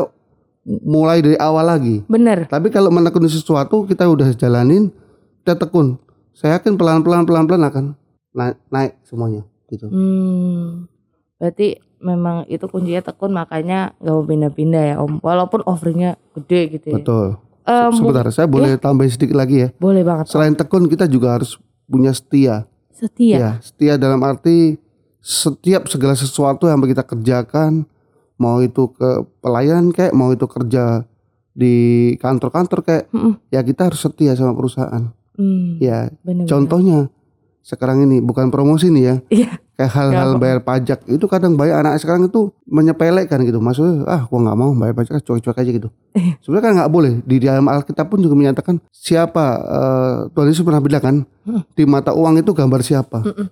mulai 0.64 1.20
dari 1.20 1.36
awal 1.36 1.66
lagi. 1.66 2.04
bener. 2.06 2.46
Tapi 2.46 2.68
kalau 2.68 2.88
menekuni 2.88 3.26
sesuatu 3.26 3.84
kita 3.84 4.04
udah 4.04 4.30
jalanin, 4.32 4.92
kita 5.40 5.56
tekun. 5.56 5.96
Saya 6.32 6.56
yakin 6.56 6.76
pelan-pelan 6.76 7.24
pelan-pelan 7.24 7.62
akan 7.62 7.84
naik, 8.32 8.56
naik 8.68 8.92
semuanya 9.02 9.42
gitu. 9.66 9.88
Hmm. 9.88 10.88
Berarti 11.36 11.80
memang 12.00 12.44
itu 12.46 12.64
kuncinya 12.64 13.00
tekun 13.02 13.30
makanya 13.30 13.92
nggak 13.98 14.14
mau 14.14 14.24
pindah-pindah 14.24 14.82
ya 14.86 14.94
Om. 14.98 15.20
Walaupun 15.20 15.60
offeringnya 15.64 16.16
gede 16.34 16.60
gitu 16.74 16.86
ya. 16.92 16.96
Betul. 16.98 17.26
Bu- 17.36 17.94
Sebentar, 17.94 18.26
saya 18.32 18.50
boleh 18.50 18.74
tambahin 18.76 19.12
sedikit 19.12 19.36
lagi 19.36 19.62
ya. 19.62 19.68
boleh 19.76 20.02
banget. 20.02 20.26
Selain 20.26 20.52
tekun 20.52 20.88
kita 20.88 21.06
juga 21.06 21.38
harus 21.38 21.54
punya 21.86 22.10
setia. 22.10 22.66
Setia. 22.90 23.36
Ya, 23.36 23.50
setia 23.62 23.94
dalam 23.94 24.18
arti 24.20 24.74
setiap 25.20 25.86
segala 25.86 26.16
sesuatu 26.16 26.66
yang 26.66 26.80
kita 26.80 27.04
kerjakan, 27.04 27.84
mau 28.40 28.58
itu 28.58 28.88
ke 28.90 29.08
pelayan 29.38 29.92
kayak, 29.92 30.10
mau 30.10 30.32
itu 30.32 30.48
kerja 30.48 31.04
di 31.52 31.74
kantor-kantor 32.16 32.80
kayak, 32.80 33.04
Mm-mm. 33.12 33.36
ya 33.48 33.60
kita 33.60 33.86
harus 33.86 34.00
setia 34.00 34.32
sama 34.32 34.56
perusahaan. 34.56 35.12
Hmm. 35.36 35.76
Ya, 35.76 36.08
bener-bener. 36.20 36.48
contohnya 36.48 36.98
sekarang 37.60 38.02
ini 38.02 38.18
bukan 38.18 38.48
promosi 38.48 38.88
nih 38.88 39.04
ya, 39.04 39.14
Iya. 39.28 39.50
kayak 39.74 39.92
hal-hal 39.92 40.30
bayar 40.36 40.60
pajak 40.60 41.04
itu 41.06 41.24
kadang 41.24 41.54
banyak 41.54 41.76
anak 41.76 41.96
sekarang 41.96 42.24
itu 42.24 42.48
menyepelekan 42.64 43.44
gitu, 43.44 43.60
maksudnya 43.60 44.04
ah 44.04 44.24
gua 44.24 44.40
nggak 44.42 44.56
mau 44.56 44.72
bayar 44.74 44.96
pajak 44.96 45.20
cuek-cuek 45.20 45.54
aja 45.54 45.70
gitu. 45.70 45.88
Iya. 46.12 46.40
Sebenarnya 46.40 46.64
kan 46.64 46.72
nggak 46.80 46.92
boleh 46.92 47.12
di 47.22 47.36
dalam 47.36 47.68
Alkitab 47.68 48.08
pun 48.08 48.20
juga 48.20 48.32
menyatakan 48.32 48.80
siapa 48.88 49.44
eh, 49.60 50.16
Tuhan 50.32 50.48
Yesus 50.48 50.64
pernah 50.64 50.80
bilang 50.80 51.04
kan 51.04 51.16
Hmm. 51.44 51.62
di 51.72 51.84
mata 51.84 52.12
uang 52.12 52.40
itu 52.40 52.50
gambar 52.52 52.80
siapa. 52.80 53.20
Mm-mm. 53.20 53.46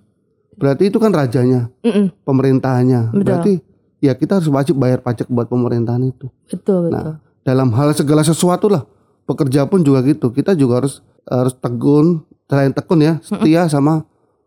Berarti 0.59 0.91
itu 0.91 0.99
kan 0.99 1.11
rajanya, 1.11 1.71
Mm-mm. 1.81 2.11
pemerintahannya. 2.23 3.13
Betul. 3.13 3.23
Berarti 3.23 3.53
ya 3.99 4.15
kita 4.15 4.39
harus 4.39 4.49
wajib 4.51 4.79
bayar 4.79 5.03
pajak 5.03 5.27
buat 5.31 5.47
pemerintahan 5.51 6.03
itu. 6.07 6.31
Betul 6.51 6.89
betul. 6.89 6.95
Nah, 6.95 7.17
dalam 7.43 7.73
hal 7.75 7.95
segala 7.95 8.23
sesuatu 8.23 8.71
lah, 8.71 8.83
pekerja 9.25 9.67
pun 9.67 9.83
juga 9.83 10.03
gitu. 10.07 10.31
Kita 10.31 10.55
juga 10.55 10.85
harus 10.85 11.01
harus 11.29 11.55
tekun, 11.59 12.25
selain 12.49 12.73
tekun 12.73 13.01
ya, 13.05 13.15
setia 13.21 13.69
sama 13.69 14.05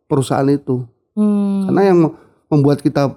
perusahaan 0.10 0.48
itu. 0.50 0.86
Hmm. 1.14 1.68
Karena 1.70 1.82
yang 1.94 1.98
membuat 2.52 2.82
kita 2.82 3.16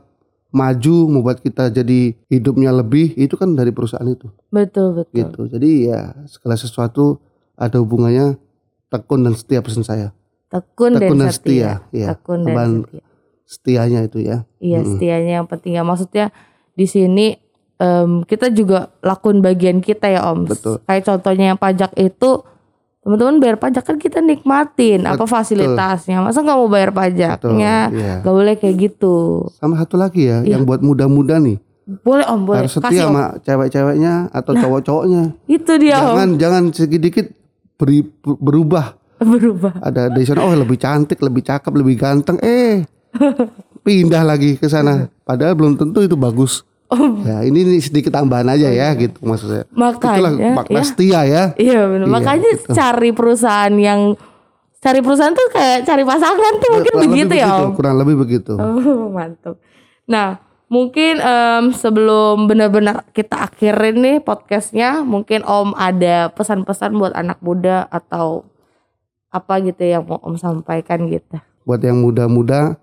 maju, 0.55 0.97
membuat 1.11 1.43
kita 1.43 1.67
jadi 1.67 2.15
hidupnya 2.31 2.71
lebih 2.71 3.11
itu 3.19 3.35
kan 3.35 3.59
dari 3.59 3.75
perusahaan 3.75 4.07
itu, 4.07 4.31
Betul 4.55 5.03
betul. 5.03 5.15
gitu. 5.19 5.41
Jadi 5.51 5.91
ya 5.91 6.15
segala 6.31 6.55
sesuatu 6.55 7.19
ada 7.59 7.83
hubungannya 7.83 8.39
tekun 8.87 9.27
dan 9.27 9.35
setia 9.35 9.59
pesan 9.59 9.83
saya. 9.83 10.15
Tekun, 10.55 10.95
Tekun 10.95 11.19
dan 11.19 11.27
dan 11.27 11.31
setia. 11.35 11.83
setia, 11.83 11.91
iya. 11.91 12.07
Tekun 12.15 12.41
dan 12.47 12.87
setia. 12.87 13.03
Setianya 13.45 14.05
itu 14.05 14.19
ya. 14.19 14.49
Iya, 14.59 14.81
Mm-mm. 14.81 14.91
setianya 14.97 15.33
yang 15.39 15.47
penting 15.47 15.77
ya. 15.77 15.83
Maksudnya 15.83 16.33
di 16.73 16.85
sini 16.85 17.37
em, 17.77 18.25
kita 18.25 18.49
juga 18.49 18.91
lakuin 19.01 19.39
bagian 19.39 19.79
kita 19.79 20.09
ya 20.09 20.25
Om. 20.27 20.49
Betul. 20.49 20.81
Kayak 20.83 21.05
contohnya 21.05 21.45
yang 21.53 21.61
pajak 21.61 21.93
itu 21.95 22.41
teman-teman 23.01 23.37
bayar 23.37 23.61
pajak 23.61 23.85
kan 23.85 23.97
kita 23.97 24.19
nikmatin 24.19 25.05
apa 25.05 25.21
Betul. 25.21 25.29
fasilitasnya. 25.29 26.25
Masa 26.25 26.41
nggak 26.41 26.57
mau 26.57 26.69
bayar 26.69 26.89
pajaknya? 26.91 27.93
Iya. 27.93 28.15
Gak 28.25 28.33
boleh 28.33 28.55
kayak 28.57 28.77
gitu. 28.81 29.45
Sama 29.55 29.77
satu 29.77 30.01
lagi 30.01 30.25
ya, 30.25 30.41
Iya. 30.41 30.57
yang 30.57 30.65
buat 30.65 30.81
muda-muda 30.81 31.37
nih 31.37 31.61
Boleh 32.01 32.25
Om, 32.25 32.49
boleh. 32.49 32.65
harus 32.65 32.73
setia 32.73 33.05
Om. 33.05 33.13
sama 33.13 33.25
cewek-ceweknya 33.45 34.33
atau 34.33 34.57
cowok-cowoknya. 34.57 35.37
Itu 35.45 35.77
dia 35.77 36.01
Jangan 36.01 36.41
jangan 36.41 36.63
sedikit 36.73 37.29
beri, 37.77 38.09
berubah. 38.25 38.97
Om. 39.21 39.29
Berubah. 39.37 39.73
Ada 39.81 40.09
dari 40.09 40.25
sana 40.25 40.43
oh 40.43 40.53
lebih 40.53 40.77
cantik, 40.77 41.21
lebih 41.21 41.45
cakep, 41.45 41.71
lebih 41.71 41.97
ganteng. 41.97 42.41
Eh 42.41 42.89
pindah 43.85 44.23
lagi 44.25 44.57
ke 44.57 44.67
sana. 44.67 45.09
Padahal 45.23 45.55
belum 45.55 45.77
tentu 45.77 46.01
itu 46.03 46.17
bagus. 46.17 46.65
Om. 46.85 47.25
Ya 47.25 47.41
ini, 47.49 47.65
ini 47.65 47.81
sedikit 47.81 48.13
tambahan 48.13 48.45
aja 48.45 48.69
ya 48.69 48.93
gitu 48.95 49.25
maksud 49.25 49.49
saya. 49.49 49.65
Itulah 49.65 50.33
Makanya 50.37 50.53
makna 50.53 50.81
ya. 50.81 50.85
setia 50.85 51.21
ya. 51.25 51.45
Iya 51.57 51.81
benar. 51.89 52.07
Iya, 52.07 52.13
Makanya 52.13 52.51
gitu. 52.61 52.71
cari 52.77 53.11
perusahaan 53.17 53.75
yang 53.75 54.01
cari 54.85 55.01
perusahaan 55.01 55.33
tuh 55.33 55.49
kayak 55.49 55.89
cari 55.89 56.05
pasangan 56.05 56.53
tuh 56.61 56.71
mungkin 56.77 56.93
Kurang 56.93 57.05
begitu 57.09 57.35
ya 57.35 57.47
begitu, 57.49 57.65
Om. 57.65 57.73
Kurang 57.73 57.97
lebih 57.97 58.17
begitu. 58.21 58.53
Oh, 58.61 59.09
mantap. 59.17 59.57
Nah, 60.05 60.45
mungkin 60.69 61.25
em, 61.25 61.65
sebelum 61.73 62.45
benar-benar 62.45 63.09
kita 63.17 63.49
akhirin 63.49 63.97
nih 64.05 64.17
podcastnya, 64.21 65.01
mungkin 65.01 65.41
Om 65.41 65.73
ada 65.73 66.29
pesan-pesan 66.37 67.01
buat 67.01 67.17
anak 67.17 67.41
muda 67.41 67.89
atau 67.89 68.45
apa 69.33 69.59
gitu 69.65 69.83
yang 69.83 70.05
mau 70.05 70.21
Om 70.21 70.37
sampaikan 70.37 71.09
gitu. 71.09 71.41
Buat 71.65 71.81
yang 71.81 72.05
muda-muda, 72.05 72.77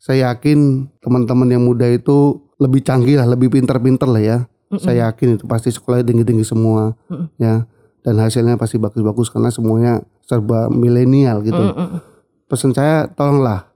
saya 0.00 0.32
yakin 0.32 0.88
teman-teman 1.04 1.44
yang 1.52 1.60
muda 1.60 1.84
itu 1.84 2.40
lebih 2.56 2.80
canggih 2.80 3.20
lah, 3.20 3.28
lebih 3.28 3.52
pintar-pintar 3.52 4.08
lah 4.08 4.24
ya. 4.24 4.38
Saya 4.80 5.10
yakin 5.10 5.34
itu 5.36 5.44
pasti 5.50 5.74
sekolahnya 5.74 6.06
tinggi-tinggi 6.08 6.46
semua, 6.46 6.94
Mm-mm. 7.10 7.26
ya. 7.42 7.66
Dan 8.00 8.16
hasilnya 8.22 8.54
pasti 8.54 8.78
bagus-bagus 8.78 9.28
karena 9.28 9.50
semuanya 9.50 10.00
serba 10.24 10.70
milenial 10.72 11.44
gitu. 11.44 11.58
Mm-mm. 11.58 12.00
Pesan 12.48 12.72
saya, 12.72 13.10
tolonglah 13.12 13.68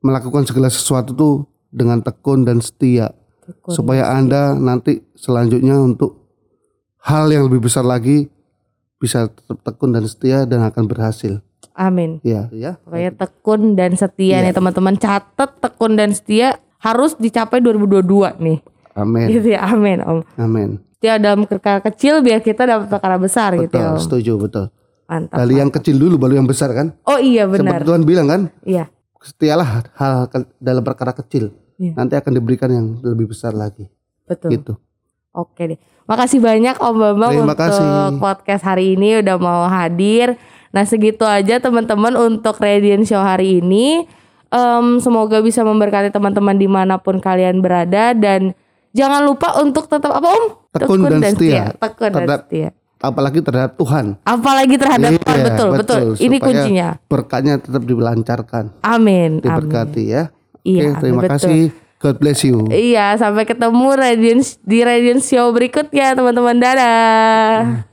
melakukan 0.00 0.48
segala 0.48 0.72
sesuatu 0.72 1.12
tuh 1.12 1.34
dengan 1.70 2.02
tekun 2.02 2.42
dan 2.42 2.58
setia. 2.58 3.14
Tekun. 3.50 3.72
supaya 3.74 4.14
Anda 4.14 4.54
nanti 4.54 5.02
selanjutnya 5.18 5.74
untuk 5.74 6.30
hal 7.02 7.26
yang 7.34 7.50
lebih 7.50 7.66
besar 7.66 7.82
lagi 7.82 8.30
bisa 9.00 9.26
tetap 9.26 9.58
tekun 9.66 9.90
dan 9.90 10.06
setia 10.06 10.46
dan 10.46 10.62
akan 10.62 10.86
berhasil. 10.86 11.42
Amin. 11.80 12.20
Ya, 12.20 12.52
ya. 12.52 12.76
Pokoknya 12.78 13.12
tekun 13.16 13.72
dan 13.72 13.92
setia 13.94 14.36
Iya. 14.36 14.44
nih 14.44 14.52
teman-teman. 14.52 14.94
Catat 14.94 15.50
tekun 15.56 15.96
dan 15.96 16.12
setia 16.12 16.60
harus 16.76 17.16
dicapai 17.16 17.58
2022 17.58 18.36
nih. 18.36 18.60
Amin. 18.92 19.26
Gitu 19.26 19.48
ya. 19.50 19.64
Amin, 19.64 19.98
Om. 19.98 20.20
Amin. 20.36 20.76
Setia 20.92 21.16
dalam 21.16 21.42
perkara 21.42 21.80
kecil 21.80 22.20
biar 22.20 22.38
kita 22.38 22.68
dapat 22.68 22.86
perkara 22.86 23.16
besar 23.16 23.56
gitu 23.56 23.72
Betul, 23.72 23.80
ya, 23.80 23.88
Om. 23.90 23.98
setuju, 23.98 24.32
betul. 24.36 24.64
Mantap. 25.06 25.36
Dari 25.36 25.54
yang 25.56 25.70
kecil 25.70 25.96
dulu 25.96 26.14
baru 26.18 26.36
yang 26.36 26.46
besar 26.46 26.70
kan? 26.70 26.92
Oh 27.02 27.16
iya 27.16 27.42
Seperti 27.44 27.64
benar. 27.64 27.80
Tuhan 27.82 28.02
bilang 28.04 28.26
kan, 28.28 28.40
Iya. 28.62 28.84
setialah 29.18 29.68
hal 29.90 30.28
ke- 30.28 30.52
dalam 30.56 30.80
perkara 30.80 31.10
kecil. 31.12 31.50
Iya. 31.76 31.96
Nanti 31.96 32.14
akan 32.14 32.32
diberikan 32.32 32.68
yang 32.68 32.86
lebih 33.00 33.26
besar 33.26 33.50
lagi. 33.50 33.88
Betul. 34.24 34.52
Gitu. 34.52 34.72
Oke 35.30 35.62
deh. 35.66 35.78
Makasih 36.04 36.38
banyak 36.38 36.76
Om 36.76 36.94
Bambang 36.94 37.32
Terima 37.32 37.46
untuk 37.48 37.58
kasih. 37.58 37.86
podcast 38.18 38.62
hari 38.62 38.94
ini 38.94 39.18
udah 39.18 39.36
mau 39.36 39.64
hadir. 39.64 40.34
Nah 40.70 40.82
segitu 40.82 41.26
aja 41.26 41.58
teman-teman 41.58 42.14
untuk 42.14 42.56
Radiant 42.56 43.02
Show 43.02 43.18
hari 43.18 43.58
ini. 43.58 44.06
Em, 44.50 44.98
semoga 44.98 45.38
bisa 45.38 45.62
memberkati 45.62 46.10
teman-teman 46.10 46.54
di 46.54 46.66
mana 46.66 46.98
pun 46.98 47.18
kalian 47.18 47.62
berada 47.62 48.10
dan 48.12 48.50
jangan 48.90 49.22
lupa 49.22 49.54
untuk 49.58 49.86
tetap 49.86 50.10
apa 50.10 50.26
Om? 50.26 50.44
Tekun 50.70 51.00
dan 51.08 51.22
setia. 51.24 51.64
Tekun 51.72 52.08
dan 52.08 52.14
Terhadap- 52.16 52.42
setia. 52.46 52.70
Apalagi 53.00 53.40
terhadap 53.40 53.80
Tuhan. 53.80 54.20
Apalagi 54.22 54.76
terhadap 54.76 55.16
Tuhan 55.16 55.24
Iya, 55.32 55.44
betul, 55.48 55.68
betul 55.72 56.00
Ini 56.20 56.36
Supaya 56.36 56.44
kuncinya. 56.44 56.88
Berkatnya 57.08 57.54
tetap 57.56 57.82
dilancarkan, 57.82 58.64
Amin. 58.84 59.40
Amin. 59.40 59.40
diberkati 59.40 60.02
ya. 60.04 60.22
Iya, 60.60 60.92
Oke, 60.92 61.00
terima 61.00 61.22
betul. 61.24 61.32
kasih. 61.32 61.62
God 61.96 62.16
bless 62.16 62.40
you. 62.42 62.64
Iya, 62.68 63.16
sampai 63.16 63.44
ketemu 63.44 63.88
Radiant 63.92 64.44
di 64.60 64.78
Radiant 64.80 65.20
Show 65.20 65.48
berikutnya 65.48 66.12
teman-teman. 66.12 66.56
Dadah. 66.56 67.88